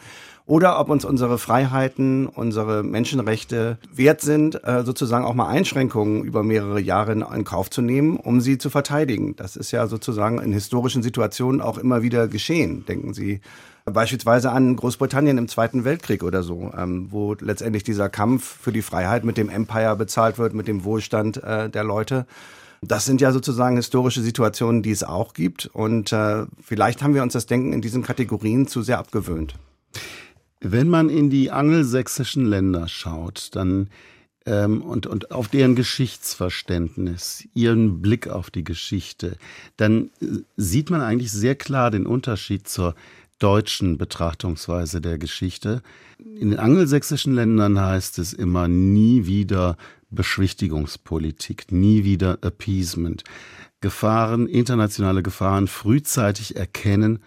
oder 0.46 0.78
ob 0.78 0.90
uns 0.90 1.04
unsere 1.04 1.38
Freiheiten, 1.38 2.26
unsere 2.26 2.82
Menschenrechte 2.82 3.78
wert 3.92 4.20
sind, 4.20 4.62
äh, 4.62 4.84
sozusagen 4.84 5.24
auch 5.24 5.34
mal 5.34 5.48
Einschränkungen 5.48 6.22
über 6.22 6.42
mehrere 6.42 6.80
Jahre 6.80 7.12
in 7.12 7.44
Kauf 7.44 7.70
zu 7.70 7.80
nehmen, 7.82 8.18
um 8.18 8.40
sie 8.40 8.58
zu 8.58 8.68
verteidigen. 8.68 9.36
Das 9.36 9.56
ist 9.56 9.70
ja 9.70 9.86
sozusagen 9.86 10.38
in 10.38 10.52
historischen 10.52 11.02
Situationen 11.02 11.60
auch 11.60 11.78
immer 11.78 12.02
wieder 12.02 12.28
geschehen. 12.28 12.84
Denken 12.86 13.14
Sie 13.14 13.40
beispielsweise 13.84 14.50
an 14.50 14.76
Großbritannien 14.76 15.38
im 15.38 15.48
Zweiten 15.48 15.84
Weltkrieg 15.84 16.22
oder 16.22 16.42
so, 16.42 16.72
ähm, 16.76 17.08
wo 17.10 17.34
letztendlich 17.34 17.84
dieser 17.84 18.08
Kampf 18.08 18.58
für 18.62 18.72
die 18.72 18.82
Freiheit 18.82 19.24
mit 19.24 19.36
dem 19.36 19.48
Empire 19.48 19.96
bezahlt 19.96 20.38
wird, 20.38 20.54
mit 20.54 20.68
dem 20.68 20.84
Wohlstand 20.84 21.42
äh, 21.42 21.68
der 21.68 21.84
Leute. 21.84 22.26
Das 22.80 23.04
sind 23.04 23.20
ja 23.20 23.32
sozusagen 23.32 23.76
historische 23.76 24.22
Situationen, 24.22 24.82
die 24.82 24.90
es 24.90 25.04
auch 25.04 25.34
gibt. 25.34 25.66
Und 25.66 26.12
äh, 26.12 26.46
vielleicht 26.62 27.02
haben 27.02 27.14
wir 27.14 27.22
uns 27.22 27.32
das 27.32 27.46
Denken 27.46 27.72
in 27.72 27.80
diesen 27.80 28.02
Kategorien 28.02 28.66
zu 28.66 28.82
sehr 28.82 28.98
abgewöhnt. 28.98 29.54
Wenn 30.60 30.88
man 30.88 31.10
in 31.10 31.28
die 31.28 31.50
angelsächsischen 31.50 32.46
Länder 32.46 32.88
schaut, 32.88 33.50
dann 33.52 33.90
ähm, 34.46 34.82
und, 34.82 35.06
und 35.06 35.30
auf 35.30 35.48
deren 35.48 35.74
Geschichtsverständnis, 35.74 37.48
ihren 37.54 38.02
Blick 38.02 38.28
auf 38.28 38.50
die 38.50 38.64
Geschichte, 38.64 39.36
dann 39.76 40.10
äh, 40.20 40.26
sieht 40.56 40.90
man 40.90 41.00
eigentlich 41.00 41.32
sehr 41.32 41.54
klar 41.54 41.90
den 41.90 42.06
Unterschied 42.06 42.68
zur 42.68 42.94
deutschen 43.44 43.98
Betrachtungsweise 43.98 45.02
der 45.02 45.18
Geschichte. 45.18 45.82
In 46.18 46.48
den 46.48 46.58
angelsächsischen 46.58 47.34
Ländern 47.34 47.78
heißt 47.78 48.18
es 48.18 48.32
immer 48.32 48.68
nie 48.68 49.26
wieder 49.26 49.76
Beschwichtigungspolitik, 50.10 51.70
nie 51.70 52.04
wieder 52.04 52.38
Appeasement. 52.40 53.22
Gefahren, 53.82 54.46
internationale 54.46 55.22
Gefahren 55.22 55.68
frühzeitig 55.68 56.56
erkennen 56.56 57.18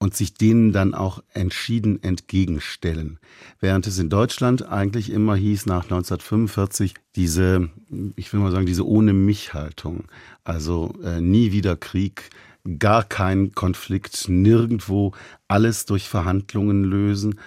und 0.00 0.16
sich 0.16 0.34
denen 0.34 0.72
dann 0.72 0.94
auch 0.94 1.22
entschieden 1.32 2.02
entgegenstellen. 2.02 3.20
Während 3.60 3.86
es 3.86 4.00
in 4.00 4.08
Deutschland 4.08 4.66
eigentlich 4.66 5.10
immer 5.10 5.36
hieß, 5.36 5.66
nach 5.66 5.84
1945, 5.84 6.94
diese, 7.14 7.70
ich 8.16 8.32
will 8.32 8.40
mal 8.40 8.50
sagen, 8.50 8.66
diese 8.66 8.84
ohne 8.84 9.12
mich 9.12 9.54
Haltung. 9.54 10.06
Also 10.42 10.96
äh, 11.04 11.20
nie 11.20 11.52
wieder 11.52 11.76
Krieg, 11.76 12.30
gar 12.78 13.04
kein 13.04 13.52
Konflikt, 13.52 14.28
nirgendwo 14.28 15.12
alles 15.48 15.86
durch 15.86 16.08
Verhandlungen 16.08 16.84
lösen. 16.84 17.38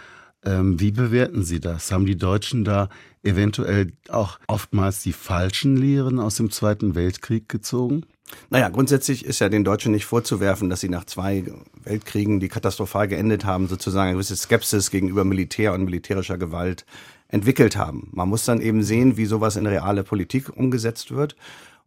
Ähm, 0.43 0.79
wie 0.79 0.91
bewerten 0.91 1.43
Sie 1.43 1.59
das? 1.59 1.91
Haben 1.91 2.05
die 2.05 2.17
Deutschen 2.17 2.63
da 2.63 2.89
eventuell 3.23 3.93
auch 4.09 4.39
oftmals 4.47 5.01
die 5.01 5.13
falschen 5.13 5.75
Lehren 5.75 6.19
aus 6.19 6.35
dem 6.35 6.51
Zweiten 6.51 6.95
Weltkrieg 6.95 7.49
gezogen? 7.49 8.05
Naja, 8.49 8.69
grundsätzlich 8.69 9.25
ist 9.25 9.39
ja 9.39 9.49
den 9.49 9.63
Deutschen 9.63 9.91
nicht 9.91 10.05
vorzuwerfen, 10.05 10.69
dass 10.69 10.81
sie 10.81 10.89
nach 10.89 11.05
zwei 11.05 11.43
Weltkriegen, 11.83 12.39
die 12.39 12.47
katastrophal 12.47 13.07
geendet 13.07 13.45
haben, 13.45 13.67
sozusagen 13.67 14.07
eine 14.07 14.13
gewisse 14.13 14.35
Skepsis 14.35 14.89
gegenüber 14.89 15.23
Militär 15.23 15.73
und 15.73 15.85
militärischer 15.85 16.37
Gewalt 16.37 16.85
entwickelt 17.27 17.75
haben. 17.75 18.09
Man 18.11 18.29
muss 18.29 18.45
dann 18.45 18.61
eben 18.61 18.83
sehen, 18.83 19.17
wie 19.17 19.25
sowas 19.25 19.55
in 19.55 19.65
reale 19.65 20.03
Politik 20.03 20.55
umgesetzt 20.55 21.11
wird. 21.11 21.35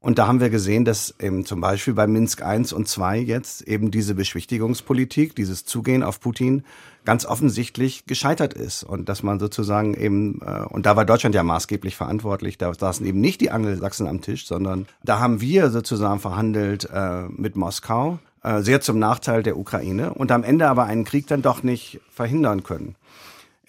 Und 0.00 0.21
da 0.21 0.28
haben 0.28 0.40
wir 0.40 0.49
gesehen, 0.49 0.85
dass 0.85 1.14
eben 1.19 1.45
zum 1.45 1.61
Beispiel 1.61 1.95
bei 1.95 2.07
Minsk 2.07 2.40
I 2.40 2.62
und 2.73 2.99
II 2.99 3.21
jetzt 3.21 3.62
eben 3.62 3.90
diese 3.90 4.14
Beschwichtigungspolitik, 4.14 5.35
dieses 5.35 5.64
Zugehen 5.64 6.05
auf 6.05 6.21
Putin 6.21 6.62
ganz 7.05 7.26
offensichtlich 7.26 8.07
gescheitert 8.07 8.55
ist 8.55 8.85
und 8.85 9.09
dass 9.09 9.25
man 9.25 9.40
sozusagen 9.40 9.95
eben, 9.95 10.40
äh, 10.45 10.62
und 10.69 10.87
da 10.87 10.95
war 10.95 11.05
Deutschland 11.05 11.35
ja 11.35 11.43
maßgeblich 11.43 11.97
verantwortlich, 11.97 12.59
da 12.59 12.73
saßen 12.73 13.05
eben 13.07 13.21
nicht 13.21 13.40
die 13.40 13.50
Angelsachsen 13.50 14.07
am 14.07 14.21
Tisch, 14.21 14.47
sondern 14.47 14.87
da 15.02 15.19
haben 15.19 15.40
wir 15.40 15.71
sozusagen 15.71 16.21
verhandelt 16.21 16.88
äh, 16.93 17.23
mit 17.31 17.57
Moskau, 17.57 18.21
äh, 18.45 18.62
sehr 18.62 18.81
zum 18.81 19.00
Nachteil 19.00 19.43
der 19.43 19.57
Ukraine 19.57 20.14
und 20.14 20.31
am 20.31 20.45
Ende 20.45 20.69
aber 20.69 20.85
einen 20.85 21.05
Krieg 21.05 21.26
dann 21.26 21.43
doch 21.43 21.64
nicht 21.64 22.00
verhindern 22.11 22.62
können. 22.62 22.95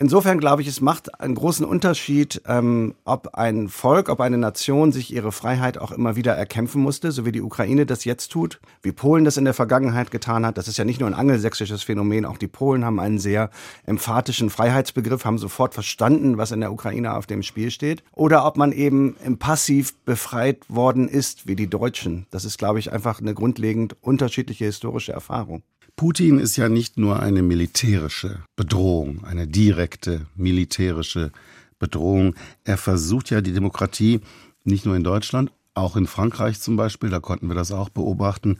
Insofern 0.01 0.39
glaube 0.39 0.61
ich, 0.61 0.69
es 0.69 0.79
macht 0.79 1.19
einen 1.19 1.35
großen 1.35 1.65
Unterschied, 1.65 2.41
ähm, 2.47 2.95
ob 3.03 3.35
ein 3.35 3.67
Volk, 3.67 4.07
ob 4.07 4.21
eine 4.21 4.37
Nation 4.37 4.93
sich 4.93 5.13
ihre 5.13 5.33
Freiheit 5.33 5.77
auch 5.77 5.91
immer 5.91 6.15
wieder 6.15 6.33
erkämpfen 6.33 6.81
musste, 6.81 7.11
so 7.11 7.25
wie 7.25 7.33
die 7.33 7.41
Ukraine 7.41 7.85
das 7.85 8.05
jetzt 8.05 8.31
tut, 8.31 8.61
wie 8.81 8.93
Polen 8.93 9.25
das 9.25 9.35
in 9.35 9.43
der 9.43 9.53
Vergangenheit 9.53 10.09
getan 10.09 10.45
hat. 10.45 10.57
Das 10.57 10.69
ist 10.69 10.77
ja 10.77 10.85
nicht 10.85 11.01
nur 11.01 11.09
ein 11.09 11.13
angelsächsisches 11.13 11.83
Phänomen, 11.83 12.23
auch 12.23 12.37
die 12.37 12.47
Polen 12.47 12.85
haben 12.85 12.97
einen 12.97 13.19
sehr 13.19 13.49
emphatischen 13.85 14.49
Freiheitsbegriff, 14.49 15.25
haben 15.25 15.37
sofort 15.37 15.73
verstanden, 15.73 16.37
was 16.37 16.51
in 16.51 16.61
der 16.61 16.71
Ukraine 16.71 17.15
auf 17.15 17.27
dem 17.27 17.43
Spiel 17.43 17.69
steht. 17.69 18.01
Oder 18.13 18.45
ob 18.45 18.55
man 18.55 18.71
eben 18.71 19.17
im 19.25 19.37
Passiv 19.37 19.97
befreit 20.05 20.59
worden 20.69 21.09
ist, 21.09 21.45
wie 21.45 21.57
die 21.57 21.69
Deutschen. 21.69 22.25
Das 22.31 22.45
ist, 22.45 22.57
glaube 22.57 22.79
ich, 22.79 22.93
einfach 22.93 23.19
eine 23.19 23.33
grundlegend 23.33 23.97
unterschiedliche 23.99 24.63
historische 24.63 25.11
Erfahrung. 25.11 25.61
Putin 25.99 26.39
ist 26.39 26.55
ja 26.55 26.69
nicht 26.69 26.97
nur 26.97 27.19
eine 27.19 27.41
militärische 27.41 28.39
Bedrohung, 28.55 29.25
eine 29.25 29.47
direkte 29.47 30.27
militärische 30.37 31.33
Bedrohung. 31.77 32.35
Er 32.63 32.77
versucht 32.77 33.31
ja 33.31 33.41
die 33.41 33.51
Demokratie 33.51 34.21
nicht 34.63 34.85
nur 34.85 34.95
in 34.95 35.03
Deutschland, 35.03 35.51
auch 35.73 35.97
in 35.97 36.07
Frankreich 36.07 36.61
zum 36.61 36.77
Beispiel, 36.77 37.09
da 37.09 37.19
konnten 37.19 37.49
wir 37.49 37.53
das 37.53 37.73
auch 37.73 37.89
beobachten, 37.89 38.59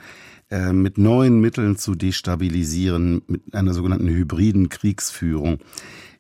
äh, 0.52 0.74
mit 0.74 0.98
neuen 0.98 1.40
Mitteln 1.40 1.78
zu 1.78 1.96
destabilisieren, 1.96 3.22
mit 3.28 3.56
einer 3.56 3.74
sogenannten 3.74 4.10
hybriden 4.10 4.68
Kriegsführung. 4.68 5.60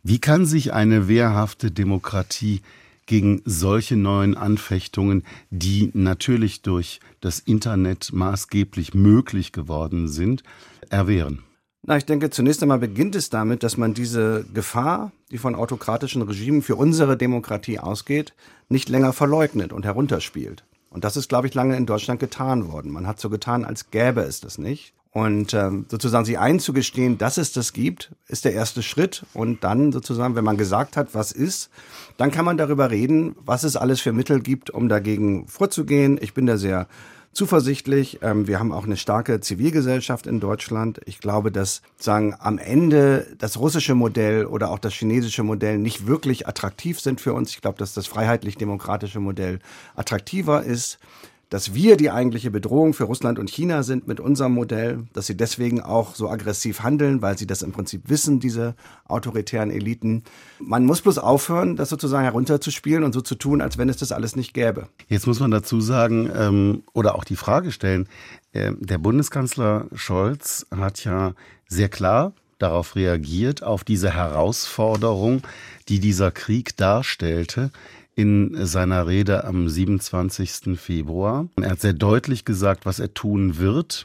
Wie 0.03 0.19
kann 0.19 0.45
sich 0.45 0.71
eine 0.71 1.09
wehrhafte 1.09 1.69
Demokratie 1.69 2.61
gegen 3.07 3.41
solche 3.43 3.97
neuen 3.97 4.37
Anfechtungen, 4.37 5.23
die 5.49 5.91
natürlich 5.93 6.61
durch 6.61 7.01
das 7.19 7.39
Internet 7.39 8.13
maßgeblich 8.13 8.93
möglich 8.93 9.51
geworden 9.51 10.07
sind, 10.07 10.43
erwehren? 10.89 11.43
Na, 11.81 11.97
ich 11.97 12.05
denke, 12.05 12.29
zunächst 12.29 12.61
einmal 12.61 12.79
beginnt 12.79 13.15
es 13.15 13.29
damit, 13.29 13.63
dass 13.63 13.77
man 13.77 13.93
diese 13.93 14.45
Gefahr, 14.53 15.11
die 15.31 15.37
von 15.37 15.55
autokratischen 15.55 16.21
Regimen 16.21 16.61
für 16.61 16.75
unsere 16.75 17.15
Demokratie 17.15 17.79
ausgeht, 17.79 18.33
nicht 18.67 18.89
länger 18.89 19.13
verleugnet 19.13 19.71
und 19.71 19.85
herunterspielt. 19.85 20.65
Und 20.89 21.03
das 21.03 21.15
ist, 21.15 21.29
glaube 21.29 21.47
ich, 21.47 21.53
lange 21.53 21.77
in 21.77 21.85
Deutschland 21.85 22.19
getan 22.19 22.71
worden. 22.71 22.91
Man 22.91 23.07
hat 23.07 23.19
so 23.19 23.29
getan, 23.29 23.63
als 23.63 23.91
gäbe 23.91 24.21
es 24.21 24.41
das 24.41 24.57
nicht. 24.57 24.93
Und 25.11 25.55
ähm, 25.55 25.85
sozusagen 25.89 26.25
sie 26.25 26.37
einzugestehen, 26.37 27.17
dass 27.17 27.37
es 27.37 27.51
das 27.51 27.73
gibt, 27.73 28.11
ist 28.27 28.45
der 28.45 28.53
erste 28.53 28.83
Schritt. 28.83 29.25
Und 29.33 29.63
dann 29.63 29.91
sozusagen, 29.91 30.35
wenn 30.35 30.43
man 30.43 30.57
gesagt 30.57 30.97
hat, 30.97 31.15
was 31.15 31.31
ist, 31.31 31.69
dann 32.17 32.31
kann 32.31 32.45
man 32.45 32.57
darüber 32.57 32.91
reden, 32.91 33.35
was 33.43 33.63
es 33.63 33.75
alles 33.75 34.01
für 34.01 34.13
Mittel 34.13 34.41
gibt, 34.41 34.69
um 34.69 34.89
dagegen 34.89 35.47
vorzugehen. 35.47 36.19
Ich 36.21 36.33
bin 36.33 36.45
da 36.45 36.57
sehr 36.57 36.87
zuversichtlich. 37.31 38.19
Ähm, 38.21 38.47
wir 38.47 38.59
haben 38.59 38.71
auch 38.71 38.85
eine 38.85 38.97
starke 38.97 39.39
Zivilgesellschaft 39.39 40.27
in 40.27 40.39
Deutschland. 40.39 40.99
Ich 41.05 41.19
glaube, 41.19 41.51
dass 41.51 41.81
sagen 41.97 42.35
am 42.39 42.57
Ende 42.57 43.27
das 43.37 43.59
russische 43.59 43.95
Modell 43.95 44.45
oder 44.45 44.71
auch 44.71 44.79
das 44.79 44.93
chinesische 44.93 45.43
Modell 45.43 45.77
nicht 45.77 46.07
wirklich 46.07 46.47
attraktiv 46.47 46.99
sind 46.99 47.21
für 47.21 47.33
uns. 47.33 47.51
Ich 47.51 47.61
glaube, 47.61 47.77
dass 47.77 47.93
das 47.93 48.07
freiheitlich-demokratische 48.07 49.19
Modell 49.19 49.59
attraktiver 49.95 50.63
ist 50.63 50.99
dass 51.49 51.73
wir 51.73 51.97
die 51.97 52.11
eigentliche 52.11 52.51
Bedrohung 52.51 52.93
für 52.93 53.05
Russland 53.05 53.39
und 53.39 53.49
China 53.49 53.81
sind 53.83 54.07
mit 54.07 54.19
unserem 54.19 54.53
Modell, 54.53 55.07
dass 55.13 55.27
sie 55.27 55.35
deswegen 55.35 55.81
auch 55.81 56.13
so 56.15 56.29
aggressiv 56.29 56.83
handeln, 56.83 57.21
weil 57.21 57.37
sie 57.37 57.47
das 57.47 57.63
im 57.63 57.71
Prinzip 57.71 58.03
wissen, 58.07 58.39
diese 58.39 58.75
autoritären 59.07 59.71
Eliten. 59.71 60.23
Man 60.59 60.85
muss 60.85 61.01
bloß 61.01 61.17
aufhören, 61.17 61.75
das 61.75 61.89
sozusagen 61.89 62.23
herunterzuspielen 62.23 63.03
und 63.03 63.13
so 63.13 63.21
zu 63.21 63.35
tun, 63.35 63.61
als 63.61 63.77
wenn 63.77 63.89
es 63.89 63.97
das 63.97 64.11
alles 64.11 64.35
nicht 64.35 64.53
gäbe. 64.53 64.87
Jetzt 65.07 65.25
muss 65.25 65.39
man 65.39 65.49
dazu 65.49 65.81
sagen 65.81 66.29
ähm, 66.35 66.83
oder 66.93 67.15
auch 67.15 67.23
die 67.23 67.35
Frage 67.35 67.71
stellen, 67.71 68.07
äh, 68.51 68.71
der 68.79 68.99
Bundeskanzler 68.99 69.87
Scholz 69.93 70.67
hat 70.75 71.03
ja 71.03 71.33
sehr 71.67 71.89
klar 71.89 72.33
darauf 72.59 72.95
reagiert, 72.95 73.63
auf 73.63 73.83
diese 73.83 74.13
Herausforderung, 74.13 75.41
die 75.87 75.99
dieser 75.99 76.29
Krieg 76.29 76.75
darstellte 76.77 77.71
in 78.19 78.65
seiner 78.65 79.07
Rede 79.07 79.45
am 79.45 79.69
27. 79.69 80.77
Februar. 80.77 81.47
Er 81.55 81.71
hat 81.71 81.79
sehr 81.79 81.93
deutlich 81.93 82.43
gesagt, 82.43 82.85
was 82.85 82.99
er 82.99 83.13
tun 83.13 83.59
wird. 83.59 84.03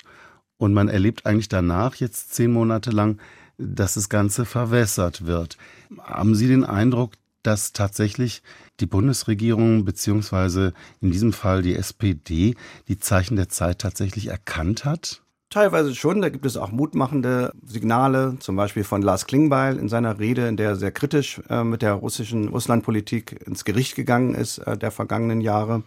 Und 0.57 0.73
man 0.73 0.87
erlebt 0.87 1.27
eigentlich 1.27 1.49
danach 1.49 1.97
jetzt 1.97 2.33
zehn 2.33 2.53
Monate 2.53 2.93
lang, 2.93 3.19
dass 3.59 3.95
das 3.95 4.09
Ganze 4.09 4.45
verwässert 4.45 5.27
wird. 5.27 5.59
Haben 5.99 6.37
Sie 6.37 6.47
den 6.47 6.63
Eindruck, 6.63 7.15
dass 7.43 7.73
tatsächlich 7.73 8.45
die 8.79 8.87
Bundesregierung 8.87 9.85
beziehungsweise 9.85 10.75
in 11.01 11.11
diesem 11.11 11.33
Fall 11.33 11.63
die 11.63 11.75
SPD 11.75 12.55
die 12.87 12.99
Zeichen 13.01 13.35
der 13.35 13.49
Zeit 13.49 13.81
tatsächlich 13.81 14.29
erkannt 14.29 14.85
hat? 14.85 15.24
Teilweise 15.55 15.95
schon, 15.95 16.21
da 16.21 16.31
gibt 16.31 16.47
es 16.47 16.57
auch 16.57 16.73
mutmachende 16.73 17.53
Signale, 17.65 18.35
zum 18.41 18.57
Beispiel 18.57 18.83
von 18.83 19.03
Lars 19.03 19.25
Klingbeil 19.25 19.79
in 19.79 19.89
seiner 19.89 20.19
Rede, 20.19 20.49
in 20.49 20.57
der 20.57 20.71
er 20.71 20.75
sehr 20.75 20.91
kritisch 20.91 21.41
äh, 21.49 21.63
mit 21.63 21.81
der 21.81 21.93
russischen 21.93 22.49
Russlandpolitik 22.49 23.41
ins 23.47 23.65
Gericht 23.65 23.95
gegangen 23.95 24.35
ist 24.35 24.59
äh, 24.59 24.77
der 24.77 24.91
vergangenen 24.91 25.41
Jahre. 25.41 25.85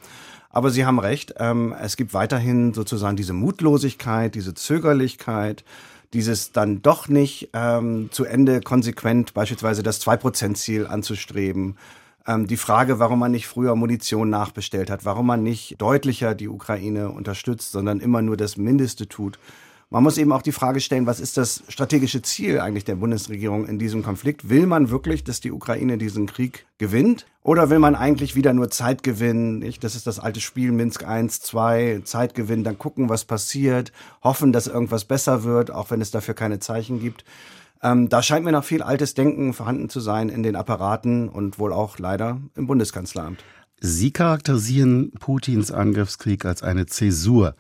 Aber 0.52 0.70
Sie 0.70 0.86
haben 0.86 1.00
recht, 1.00 1.34
ähm, 1.40 1.76
es 1.82 1.98
gibt 1.98 2.14
weiterhin 2.14 2.74
sozusagen 2.74 3.18
diese 3.18 3.34
Mutlosigkeit, 3.34 4.36
diese 4.36 4.54
Zögerlichkeit, 4.54 5.66
dieses 6.14 6.54
dann 6.54 6.82
doch 6.82 7.10
nicht 7.10 7.50
ähm, 7.52 8.08
zu 8.10 8.24
Ende 8.24 8.62
konsequent 8.62 9.34
beispielsweise 9.34 9.84
das 9.84 10.00
Zwei-Prozent-Ziel 10.00 10.88
anzustreben 10.88 11.76
ähm, 12.28 12.46
die 12.46 12.58
Frage, 12.58 13.00
warum 13.00 13.20
man 13.20 13.32
nicht 13.32 13.48
früher 13.48 13.76
Munition 13.76 14.30
nachbestellt 14.30 14.90
hat, 14.90 15.06
warum 15.06 15.26
man 15.26 15.42
nicht 15.42 15.82
deutlicher 15.82 16.36
die 16.36 16.50
Ukraine 16.50 17.10
unterstützt, 17.10 17.72
sondern 17.72 18.00
immer 18.00 18.22
nur 18.22 18.38
das 18.38 18.58
Mindeste 18.58 19.08
tut. 19.08 19.40
Man 19.90 20.04
muss 20.04 20.18
eben 20.18 20.34
auch 20.34 20.42
die 20.42 20.52
Frage 20.52 20.82
stellen, 20.82 21.06
was 21.06 21.22
ist 21.22 21.38
das 21.38 21.64
strategische 21.70 22.22
Ziel 22.22 22.60
eigentlich 22.60 22.84
der 22.84 22.98
Bundesregierung 22.98 23.66
in 23.66 23.80
diesem 23.80 24.04
Konflikt? 24.04 24.50
Will 24.50 24.68
man 24.68 24.90
wirklich, 24.90 25.24
dass 25.24 25.40
die 25.40 25.54
Ukraine 25.54 25.98
diesen 25.98 26.26
Krieg 26.26 26.66
gewinnt? 26.78 27.26
Oder 27.42 27.70
will 27.70 27.80
man 27.80 27.96
eigentlich 27.96 28.36
wieder 28.36 28.52
nur 28.52 28.70
Zeit 28.70 29.02
gewinnen? 29.02 29.60
Nicht? 29.60 29.86
Das 29.86 29.96
ist 29.96 30.06
das 30.06 30.20
alte 30.20 30.42
Spiel 30.42 30.74
Minsk 30.74 31.06
1, 31.06 31.40
2, 31.40 32.02
Zeit 32.04 32.36
gewinnen, 32.36 32.66
dann 32.66 32.78
gucken, 32.78 33.08
was 33.08 33.24
passiert, 33.24 33.94
hoffen, 34.22 34.52
dass 34.52 34.68
irgendwas 34.68 35.06
besser 35.06 35.46
wird, 35.46 35.72
auch 35.72 35.90
wenn 35.90 36.02
es 36.02 36.12
dafür 36.12 36.34
keine 36.34 36.60
Zeichen 36.60 37.00
gibt. 37.00 37.24
Ähm, 37.82 38.10
da 38.10 38.22
scheint 38.22 38.46
mir 38.46 38.52
noch 38.52 38.64
viel 38.64 38.82
altes 38.82 39.14
Denken 39.14 39.54
vorhanden 39.54 39.90
zu 39.90 40.00
sein 40.00 40.30
in 40.30 40.44
den 40.44 40.56
Apparaten 40.56 41.30
und 41.30 41.60
wohl 41.60 41.74
auch 41.74 42.00
leider 42.00 42.40
im 42.56 42.68
Bundeskanzleramt. 42.68 43.44
Sie 43.80 44.12
charakterisieren 44.12 45.12
Putins 45.20 45.72
Angriffskrieg 45.72 46.46
als 46.46 46.64
eine 46.64 46.88
Zäsur 46.88 47.56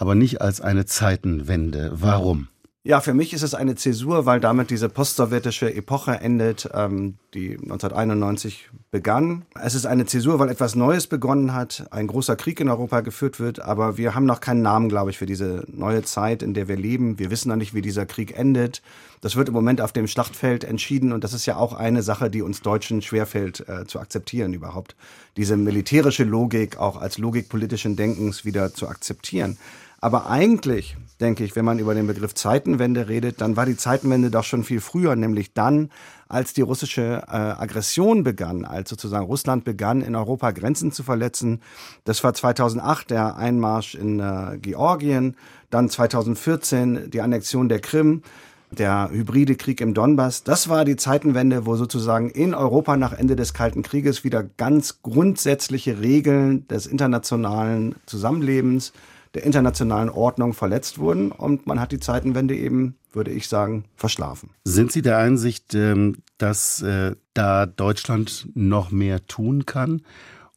aber 0.00 0.14
nicht 0.14 0.40
als 0.40 0.62
eine 0.62 0.86
Zeitenwende. 0.86 1.90
Warum? 1.92 2.48
Ja, 2.82 3.02
für 3.02 3.12
mich 3.12 3.34
ist 3.34 3.42
es 3.42 3.52
eine 3.52 3.74
Zäsur, 3.74 4.24
weil 4.24 4.40
damit 4.40 4.70
diese 4.70 4.88
postsowjetische 4.88 5.74
Epoche 5.74 6.12
endet, 6.12 6.66
ähm, 6.72 7.16
die 7.34 7.58
1991 7.58 8.70
begann. 8.90 9.44
Es 9.62 9.74
ist 9.74 9.84
eine 9.84 10.06
Zäsur, 10.06 10.38
weil 10.38 10.48
etwas 10.48 10.76
Neues 10.76 11.06
begonnen 11.06 11.52
hat, 11.52 11.88
ein 11.90 12.06
großer 12.06 12.36
Krieg 12.36 12.58
in 12.58 12.70
Europa 12.70 13.02
geführt 13.02 13.38
wird, 13.38 13.60
aber 13.60 13.98
wir 13.98 14.14
haben 14.14 14.24
noch 14.24 14.40
keinen 14.40 14.62
Namen, 14.62 14.88
glaube 14.88 15.10
ich, 15.10 15.18
für 15.18 15.26
diese 15.26 15.66
neue 15.68 16.04
Zeit, 16.04 16.42
in 16.42 16.54
der 16.54 16.68
wir 16.68 16.76
leben. 16.76 17.18
Wir 17.18 17.30
wissen 17.30 17.50
noch 17.50 17.56
nicht, 17.56 17.74
wie 17.74 17.82
dieser 17.82 18.06
Krieg 18.06 18.34
endet. 18.34 18.80
Das 19.20 19.36
wird 19.36 19.48
im 19.48 19.54
Moment 19.54 19.82
auf 19.82 19.92
dem 19.92 20.06
Schlachtfeld 20.06 20.64
entschieden 20.64 21.12
und 21.12 21.22
das 21.22 21.34
ist 21.34 21.44
ja 21.44 21.56
auch 21.56 21.74
eine 21.74 22.02
Sache, 22.02 22.30
die 22.30 22.40
uns 22.40 22.62
Deutschen 22.62 23.02
schwerfällt 23.02 23.68
äh, 23.68 23.84
zu 23.84 24.00
akzeptieren 24.00 24.54
überhaupt. 24.54 24.96
Diese 25.36 25.58
militärische 25.58 26.24
Logik 26.24 26.78
auch 26.78 26.98
als 26.98 27.18
Logik 27.18 27.50
politischen 27.50 27.96
Denkens 27.96 28.46
wieder 28.46 28.72
zu 28.72 28.88
akzeptieren. 28.88 29.58
Aber 30.02 30.30
eigentlich, 30.30 30.96
denke 31.20 31.44
ich, 31.44 31.54
wenn 31.56 31.64
man 31.66 31.78
über 31.78 31.94
den 31.94 32.06
Begriff 32.06 32.34
Zeitenwende 32.34 33.08
redet, 33.08 33.42
dann 33.42 33.56
war 33.56 33.66
die 33.66 33.76
Zeitenwende 33.76 34.30
doch 34.30 34.44
schon 34.44 34.64
viel 34.64 34.80
früher, 34.80 35.14
nämlich 35.14 35.52
dann, 35.52 35.90
als 36.28 36.54
die 36.54 36.62
russische 36.62 37.22
äh, 37.26 37.36
Aggression 37.36 38.24
begann, 38.24 38.64
als 38.64 38.88
sozusagen 38.88 39.26
Russland 39.26 39.64
begann, 39.64 40.00
in 40.00 40.16
Europa 40.16 40.52
Grenzen 40.52 40.90
zu 40.90 41.02
verletzen. 41.02 41.60
Das 42.04 42.24
war 42.24 42.32
2008 42.32 43.10
der 43.10 43.36
Einmarsch 43.36 43.94
in 43.94 44.20
äh, 44.20 44.58
Georgien, 44.62 45.36
dann 45.68 45.90
2014 45.90 47.10
die 47.10 47.20
Annexion 47.20 47.68
der 47.68 47.80
Krim 47.80 48.22
der 48.70 49.10
hybride 49.10 49.56
Krieg 49.56 49.80
im 49.80 49.94
Donbass, 49.94 50.44
das 50.44 50.68
war 50.68 50.84
die 50.84 50.94
Zeitenwende, 50.94 51.66
wo 51.66 51.74
sozusagen 51.74 52.30
in 52.30 52.54
Europa 52.54 52.96
nach 52.96 53.12
Ende 53.12 53.34
des 53.34 53.52
Kalten 53.52 53.82
Krieges 53.82 54.22
wieder 54.22 54.44
ganz 54.44 55.02
grundsätzliche 55.02 56.00
Regeln 56.00 56.68
des 56.68 56.86
internationalen 56.86 57.96
Zusammenlebens 58.06 58.92
der 59.34 59.44
internationalen 59.44 60.08
Ordnung 60.08 60.52
verletzt 60.52 60.98
wurden 60.98 61.32
und 61.32 61.66
man 61.66 61.80
hat 61.80 61.92
die 61.92 62.00
Zeitenwende 62.00 62.56
eben, 62.56 62.96
würde 63.12 63.30
ich 63.30 63.48
sagen, 63.48 63.84
verschlafen. 63.94 64.50
Sind 64.64 64.92
Sie 64.92 65.02
der 65.02 65.18
Einsicht, 65.18 65.74
ähm, 65.74 66.16
dass 66.38 66.82
äh, 66.82 67.14
da 67.34 67.66
Deutschland 67.66 68.48
noch 68.54 68.90
mehr 68.90 69.26
tun 69.26 69.66
kann? 69.66 70.02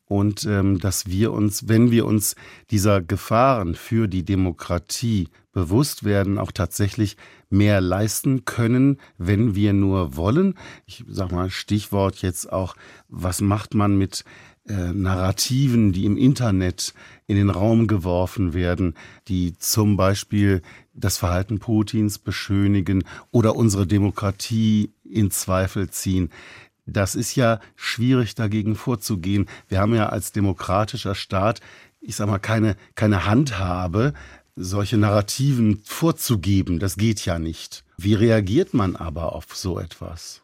Und 0.05 0.45
ähm, 0.45 0.79
dass 0.79 1.07
wir 1.07 1.31
uns, 1.31 1.69
wenn 1.69 1.89
wir 1.89 2.05
uns 2.05 2.35
dieser 2.69 3.01
Gefahren 3.01 3.73
für 3.73 4.07
die 4.07 4.23
Demokratie 4.23 5.29
bewusst 5.53 6.03
werden, 6.03 6.37
auch 6.37 6.51
tatsächlich 6.51 7.15
mehr 7.49 7.79
leisten 7.79 8.43
können, 8.43 8.99
wenn 9.17 9.55
wir 9.55 9.73
nur 9.73 10.17
wollen. 10.17 10.55
Ich 10.85 11.05
sag 11.07 11.31
mal 11.31 11.49
Stichwort 11.49 12.21
jetzt 12.21 12.51
auch, 12.51 12.75
was 13.07 13.39
macht 13.39 13.75
man 13.75 13.97
mit 13.97 14.25
äh, 14.67 14.93
Narrativen, 14.93 15.91
die 15.91 16.05
im 16.05 16.17
Internet 16.17 16.93
in 17.27 17.35
den 17.35 17.49
Raum 17.49 17.87
geworfen 17.87 18.53
werden, 18.53 18.95
die 19.27 19.57
zum 19.57 19.97
Beispiel 19.97 20.61
das 20.93 21.17
Verhalten 21.17 21.59
Putins 21.59 22.19
beschönigen 22.19 23.03
oder 23.31 23.55
unsere 23.55 23.87
Demokratie 23.87 24.93
in 25.03 25.31
Zweifel 25.31 25.89
ziehen. 25.89 26.29
Das 26.85 27.15
ist 27.15 27.35
ja 27.35 27.59
schwierig 27.75 28.35
dagegen 28.35 28.75
vorzugehen. 28.75 29.47
Wir 29.67 29.79
haben 29.79 29.95
ja 29.95 30.09
als 30.09 30.31
demokratischer 30.31 31.15
Staat, 31.15 31.61
ich 31.99 32.15
sag 32.15 32.27
mal, 32.27 32.39
keine, 32.39 32.75
keine 32.95 33.25
Handhabe, 33.25 34.13
solche 34.55 34.97
Narrativen 34.97 35.81
vorzugeben. 35.83 36.79
Das 36.79 36.97
geht 36.97 37.25
ja 37.25 37.39
nicht. 37.39 37.83
Wie 37.97 38.13
reagiert 38.13 38.73
man 38.73 38.95
aber 38.95 39.33
auf 39.33 39.55
so 39.55 39.79
etwas? 39.79 40.42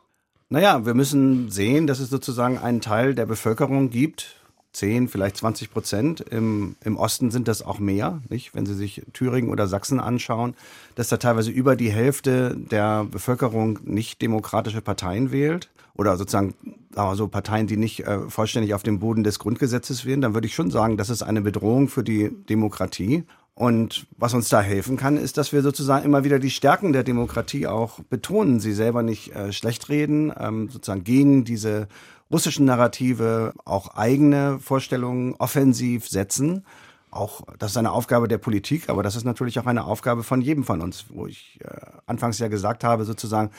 Naja, 0.52 0.84
wir 0.84 0.96
müssen 0.96 1.52
sehen, 1.52 1.86
dass 1.86 2.00
es 2.00 2.10
sozusagen 2.10 2.58
einen 2.58 2.82
Teil 2.82 3.14
der 3.14 3.28
Bevölkerung 3.28 3.92
gibt, 3.92 4.36
10, 4.74 5.08
vielleicht 5.08 5.38
20 5.38 5.72
Prozent. 5.72 6.22
Im, 6.22 6.76
Im 6.84 6.98
Osten 6.98 7.30
sind 7.30 7.48
das 7.48 7.62
auch 7.62 7.78
mehr, 7.78 8.22
nicht? 8.30 8.56
Wenn 8.56 8.66
Sie 8.66 8.74
sich 8.74 9.04
Thüringen 9.14 9.52
oder 9.52 9.68
Sachsen 9.68 10.00
anschauen, 10.00 10.56
dass 10.96 11.10
da 11.10 11.18
teilweise 11.18 11.52
über 11.52 11.76
die 11.76 11.92
Hälfte 11.92 12.56
der 12.58 13.06
Bevölkerung 13.06 13.80
nicht 13.84 14.24
demokratische 14.24 14.82
Parteien 14.82 15.32
wählt 15.32 15.70
oder 15.94 16.18
sozusagen 16.18 16.56
sagen 16.96 17.12
wir 17.12 17.16
so 17.16 17.28
Parteien, 17.28 17.68
die 17.68 17.78
nicht 17.78 18.08
äh, 18.08 18.22
vollständig 18.30 18.74
auf 18.74 18.82
dem 18.82 19.00
Boden 19.00 19.24
des 19.24 19.38
Grundgesetzes 19.38 20.06
wählen, 20.06 20.22
dann 20.22 20.34
würde 20.34 20.48
ich 20.48 20.56
schon 20.56 20.72
sagen, 20.72 20.98
das 20.98 21.12
ist 21.12 21.22
eine 21.22 21.42
Bedrohung 21.42 21.88
für 21.88 22.04
die 22.04 22.32
Demokratie. 22.50 23.24
Und 23.60 24.08
was 24.18 24.34
uns 24.34 24.48
da 24.48 24.62
helfen 24.62 24.96
kann, 24.96 25.18
ist, 25.18 25.38
dass 25.38 25.52
wir 25.52 25.62
sozusagen 25.62 26.06
immer 26.06 26.24
wieder 26.24 26.40
die 26.40 26.50
Stärken 26.50 26.94
der 26.94 27.04
Demokratie 27.04 27.68
auch 27.68 28.00
betonen, 28.10 28.62
sie 28.62 28.72
selber 28.72 29.04
nicht 29.04 29.36
äh, 29.36 29.52
schlecht 29.52 29.90
reden, 29.90 30.32
ähm, 30.40 30.70
sozusagen 30.70 31.04
gegen 31.04 31.44
diese 31.44 31.90
russischen 32.32 32.64
Narrative 32.64 33.52
auch 33.66 33.98
eigene 33.98 34.60
Vorstellungen 34.62 35.36
offensiv 35.40 36.08
setzen. 36.08 36.64
Auch 37.12 37.42
das 37.58 37.72
ist 37.72 37.78
eine 37.78 37.92
Aufgabe 37.92 38.30
der 38.30 38.38
Politik, 38.38 38.88
aber 38.88 39.04
das 39.04 39.18
ist 39.18 39.26
natürlich 39.26 39.60
auch 39.60 39.66
eine 39.66 39.84
Aufgabe 39.84 40.24
von 40.24 40.40
jedem 40.40 40.64
von 40.64 40.80
uns, 40.80 41.08
wo 41.10 41.28
ich 41.28 41.60
äh, 41.62 41.68
anfangs 42.06 42.40
ja 42.40 42.48
gesagt 42.48 42.86
habe, 42.86 43.04
sozusagen, 43.04 43.52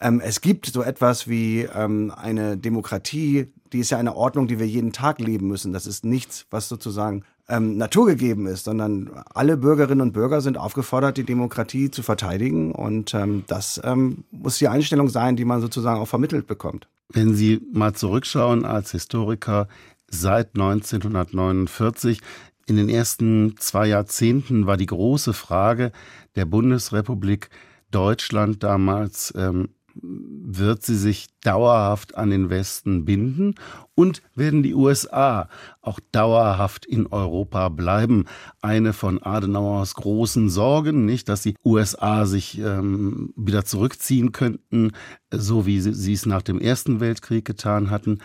ähm, 0.00 0.20
es 0.24 0.42
gibt 0.42 0.66
so 0.66 0.84
etwas 0.84 1.26
wie 1.26 1.62
ähm, 1.74 2.12
eine 2.16 2.56
Demokratie, 2.56 3.52
die 3.72 3.80
ist 3.80 3.90
ja 3.90 3.98
eine 3.98 4.14
Ordnung, 4.14 4.46
die 4.46 4.60
wir 4.60 4.68
jeden 4.68 4.92
Tag 4.92 5.18
leben 5.18 5.48
müssen. 5.48 5.72
Das 5.72 5.88
ist 5.88 6.04
nichts, 6.04 6.46
was 6.52 6.68
sozusagen 6.68 7.24
ähm, 7.50 7.76
naturgegeben 7.76 8.46
ist, 8.46 8.64
sondern 8.64 9.10
alle 9.34 9.56
Bürgerinnen 9.56 10.00
und 10.00 10.12
Bürger 10.12 10.40
sind 10.40 10.56
aufgefordert, 10.56 11.16
die 11.16 11.24
Demokratie 11.24 11.90
zu 11.90 12.02
verteidigen. 12.02 12.72
Und 12.72 13.12
ähm, 13.14 13.44
das 13.46 13.80
ähm, 13.84 14.24
muss 14.30 14.58
die 14.58 14.68
Einstellung 14.68 15.08
sein, 15.08 15.36
die 15.36 15.44
man 15.44 15.60
sozusagen 15.60 16.00
auch 16.00 16.08
vermittelt 16.08 16.46
bekommt. 16.46 16.88
Wenn 17.12 17.34
Sie 17.34 17.60
mal 17.72 17.92
zurückschauen 17.92 18.64
als 18.64 18.92
Historiker 18.92 19.68
seit 20.08 20.54
1949, 20.54 22.20
in 22.66 22.76
den 22.76 22.88
ersten 22.88 23.56
zwei 23.58 23.86
Jahrzehnten 23.86 24.66
war 24.66 24.76
die 24.76 24.86
große 24.86 25.32
Frage 25.32 25.90
der 26.36 26.44
Bundesrepublik 26.44 27.50
Deutschland 27.90 28.62
damals, 28.62 29.34
ähm, 29.36 29.70
wird 29.94 30.82
sie 30.82 30.96
sich 30.96 31.28
dauerhaft 31.42 32.16
an 32.16 32.30
den 32.30 32.50
Westen 32.50 33.04
binden 33.04 33.54
und 33.94 34.22
werden 34.34 34.62
die 34.62 34.74
USA 34.74 35.48
auch 35.80 36.00
dauerhaft 36.12 36.86
in 36.86 37.06
Europa 37.06 37.68
bleiben. 37.68 38.26
Eine 38.60 38.92
von 38.92 39.22
Adenauers 39.22 39.94
großen 39.94 40.50
Sorgen, 40.50 41.04
nicht, 41.04 41.28
dass 41.28 41.42
die 41.42 41.56
USA 41.64 42.26
sich 42.26 42.58
ähm, 42.58 43.32
wieder 43.36 43.64
zurückziehen 43.64 44.32
könnten, 44.32 44.92
so 45.30 45.66
wie 45.66 45.80
sie, 45.80 45.94
sie 45.94 46.12
es 46.12 46.26
nach 46.26 46.42
dem 46.42 46.60
Ersten 46.60 47.00
Weltkrieg 47.00 47.44
getan 47.44 47.90
hatten, 47.90 48.18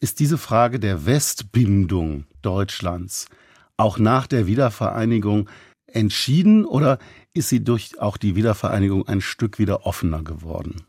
ist 0.00 0.20
diese 0.20 0.38
Frage 0.38 0.80
der 0.80 1.06
Westbindung 1.06 2.24
Deutschlands 2.42 3.26
auch 3.76 3.98
nach 3.98 4.26
der 4.26 4.46
Wiedervereinigung 4.46 5.48
entschieden 5.86 6.64
oder 6.64 6.98
ist 7.34 7.48
sie 7.48 7.62
durch 7.62 8.00
auch 8.00 8.16
die 8.16 8.36
Wiedervereinigung 8.36 9.06
ein 9.06 9.20
Stück 9.20 9.58
wieder 9.58 9.86
offener 9.86 10.22
geworden? 10.22 10.82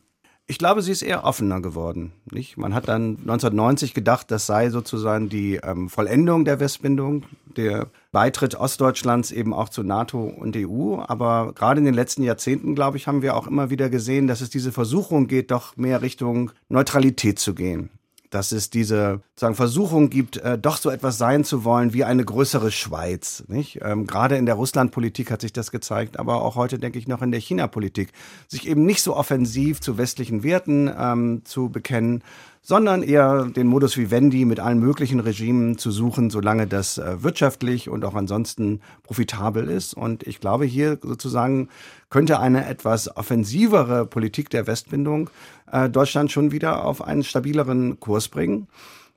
Ich 0.49 0.57
glaube, 0.57 0.81
sie 0.81 0.93
ist 0.93 1.01
eher 1.01 1.25
offener 1.25 1.59
geworden. 1.59 2.13
Nicht? 2.31 2.55
Man 2.55 2.73
hat 2.73 2.87
dann 2.87 3.17
1990 3.19 3.93
gedacht, 3.93 4.31
das 4.31 4.45
sei 4.45 4.69
sozusagen 4.69 5.27
die 5.27 5.55
ähm, 5.55 5.89
Vollendung 5.89 6.45
der 6.45 6.61
Westbindung, 6.61 7.23
der 7.57 7.87
Beitritt 8.13 8.55
Ostdeutschlands 8.55 9.31
eben 9.31 9.53
auch 9.53 9.67
zu 9.67 9.83
NATO 9.83 10.23
und 10.23 10.55
EU. 10.55 11.01
Aber 11.05 11.51
gerade 11.53 11.79
in 11.79 11.85
den 11.85 11.93
letzten 11.93 12.23
Jahrzehnten, 12.23 12.75
glaube 12.75 12.95
ich, 12.95 13.07
haben 13.07 13.21
wir 13.21 13.35
auch 13.35 13.47
immer 13.47 13.69
wieder 13.69 13.89
gesehen, 13.89 14.27
dass 14.27 14.39
es 14.39 14.49
diese 14.49 14.71
Versuchung 14.71 15.27
geht, 15.27 15.51
doch 15.51 15.75
mehr 15.75 16.01
Richtung 16.01 16.51
Neutralität 16.69 17.39
zu 17.39 17.53
gehen 17.53 17.89
dass 18.29 18.51
es 18.51 18.69
diese 18.69 19.21
sagen, 19.35 19.55
Versuchung 19.55 20.09
gibt, 20.09 20.37
äh, 20.37 20.57
doch 20.57 20.77
so 20.77 20.89
etwas 20.89 21.17
sein 21.17 21.43
zu 21.43 21.63
wollen 21.63 21.93
wie 21.93 22.03
eine 22.03 22.23
größere 22.23 22.71
Schweiz. 22.71 23.43
Nicht? 23.47 23.79
Ähm, 23.81 24.07
gerade 24.07 24.37
in 24.37 24.45
der 24.45 24.55
Russlandpolitik 24.55 25.31
hat 25.31 25.41
sich 25.41 25.53
das 25.53 25.71
gezeigt, 25.71 26.19
aber 26.19 26.41
auch 26.41 26.55
heute 26.55 26.79
denke 26.79 26.99
ich 26.99 27.07
noch 27.07 27.21
in 27.21 27.31
der 27.31 27.39
China-Politik, 27.39 28.09
sich 28.47 28.67
eben 28.67 28.85
nicht 28.85 29.01
so 29.01 29.15
offensiv 29.15 29.81
zu 29.81 29.97
westlichen 29.97 30.43
Werten 30.43 30.91
ähm, 30.97 31.41
zu 31.45 31.69
bekennen, 31.69 32.23
sondern 32.67 33.01
eher 33.01 33.45
den 33.45 33.65
Modus 33.65 33.95
vivendi 33.95 34.43
mit 34.43 34.59
allen 34.59 34.79
möglichen 34.79 35.21
Regimen 35.21 35.77
zu 35.77 35.89
suchen, 35.89 36.29
solange 36.29 36.67
das 36.67 36.97
äh, 36.97 37.23
wirtschaftlich 37.23 37.87
und 37.87 38.03
auch 38.03 38.13
ansonsten 38.13 38.81
profitabel 39.03 39.69
ist. 39.69 39.93
Und 39.93 40.27
ich 40.27 40.41
glaube, 40.41 40.65
hier 40.65 40.99
sozusagen 41.01 41.69
könnte 42.09 42.41
eine 42.41 42.67
etwas 42.67 43.15
offensivere 43.15 44.05
Politik 44.05 44.49
der 44.49 44.67
Westbindung 44.67 45.29
äh, 45.71 45.89
Deutschland 45.89 46.29
schon 46.29 46.51
wieder 46.51 46.83
auf 46.83 47.01
einen 47.01 47.23
stabileren 47.23 48.01
Kurs 48.01 48.27
bringen. 48.27 48.67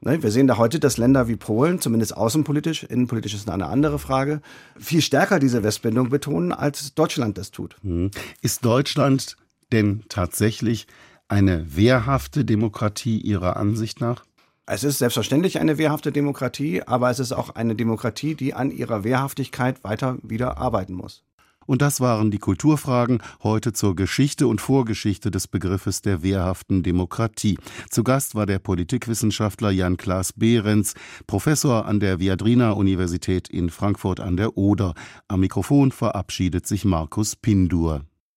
Ne, 0.00 0.22
wir 0.22 0.30
sehen 0.30 0.46
da 0.46 0.56
heute, 0.56 0.78
dass 0.78 0.96
Länder 0.96 1.26
wie 1.26 1.34
Polen, 1.34 1.80
zumindest 1.80 2.16
außenpolitisch, 2.16 2.84
innenpolitisch 2.84 3.34
ist 3.34 3.50
eine 3.50 3.66
andere 3.66 3.98
Frage, 3.98 4.42
viel 4.78 5.02
stärker 5.02 5.40
diese 5.40 5.64
Westbindung 5.64 6.08
betonen, 6.08 6.52
als 6.52 6.94
Deutschland 6.94 7.36
das 7.36 7.50
tut. 7.50 7.74
Hm. 7.82 8.12
Ist 8.42 8.64
Deutschland 8.64 9.36
denn 9.72 10.04
tatsächlich 10.08 10.86
eine 11.30 11.76
wehrhafte 11.76 12.44
Demokratie 12.44 13.18
Ihrer 13.18 13.56
Ansicht 13.56 14.00
nach? 14.00 14.24
Es 14.66 14.84
ist 14.84 14.98
selbstverständlich 14.98 15.58
eine 15.58 15.78
wehrhafte 15.78 16.12
Demokratie, 16.12 16.82
aber 16.82 17.10
es 17.10 17.18
ist 17.18 17.32
auch 17.32 17.50
eine 17.50 17.74
Demokratie, 17.74 18.34
die 18.34 18.54
an 18.54 18.70
ihrer 18.70 19.02
Wehrhaftigkeit 19.02 19.82
weiter 19.82 20.18
wieder 20.22 20.58
arbeiten 20.58 20.94
muss. 20.94 21.24
Und 21.66 21.82
das 21.82 22.00
waren 22.00 22.30
die 22.30 22.38
Kulturfragen 22.38 23.22
heute 23.42 23.72
zur 23.72 23.94
Geschichte 23.94 24.48
und 24.48 24.60
Vorgeschichte 24.60 25.30
des 25.30 25.46
Begriffes 25.46 26.02
der 26.02 26.22
wehrhaften 26.22 26.82
Demokratie. 26.82 27.58
Zu 27.90 28.02
Gast 28.02 28.34
war 28.34 28.46
der 28.46 28.58
Politikwissenschaftler 28.58 29.70
Jan-Klaas 29.70 30.32
Behrens, 30.32 30.94
Professor 31.26 31.86
an 31.86 32.00
der 32.00 32.18
Viadrina 32.18 32.72
Universität 32.72 33.48
in 33.48 33.70
Frankfurt 33.70 34.20
an 34.20 34.36
der 34.36 34.56
Oder. 34.56 34.94
Am 35.28 35.40
Mikrofon 35.40 35.92
verabschiedet 35.92 36.66
sich 36.66 36.84
Markus 36.84 37.36
Pindur. 37.36 38.02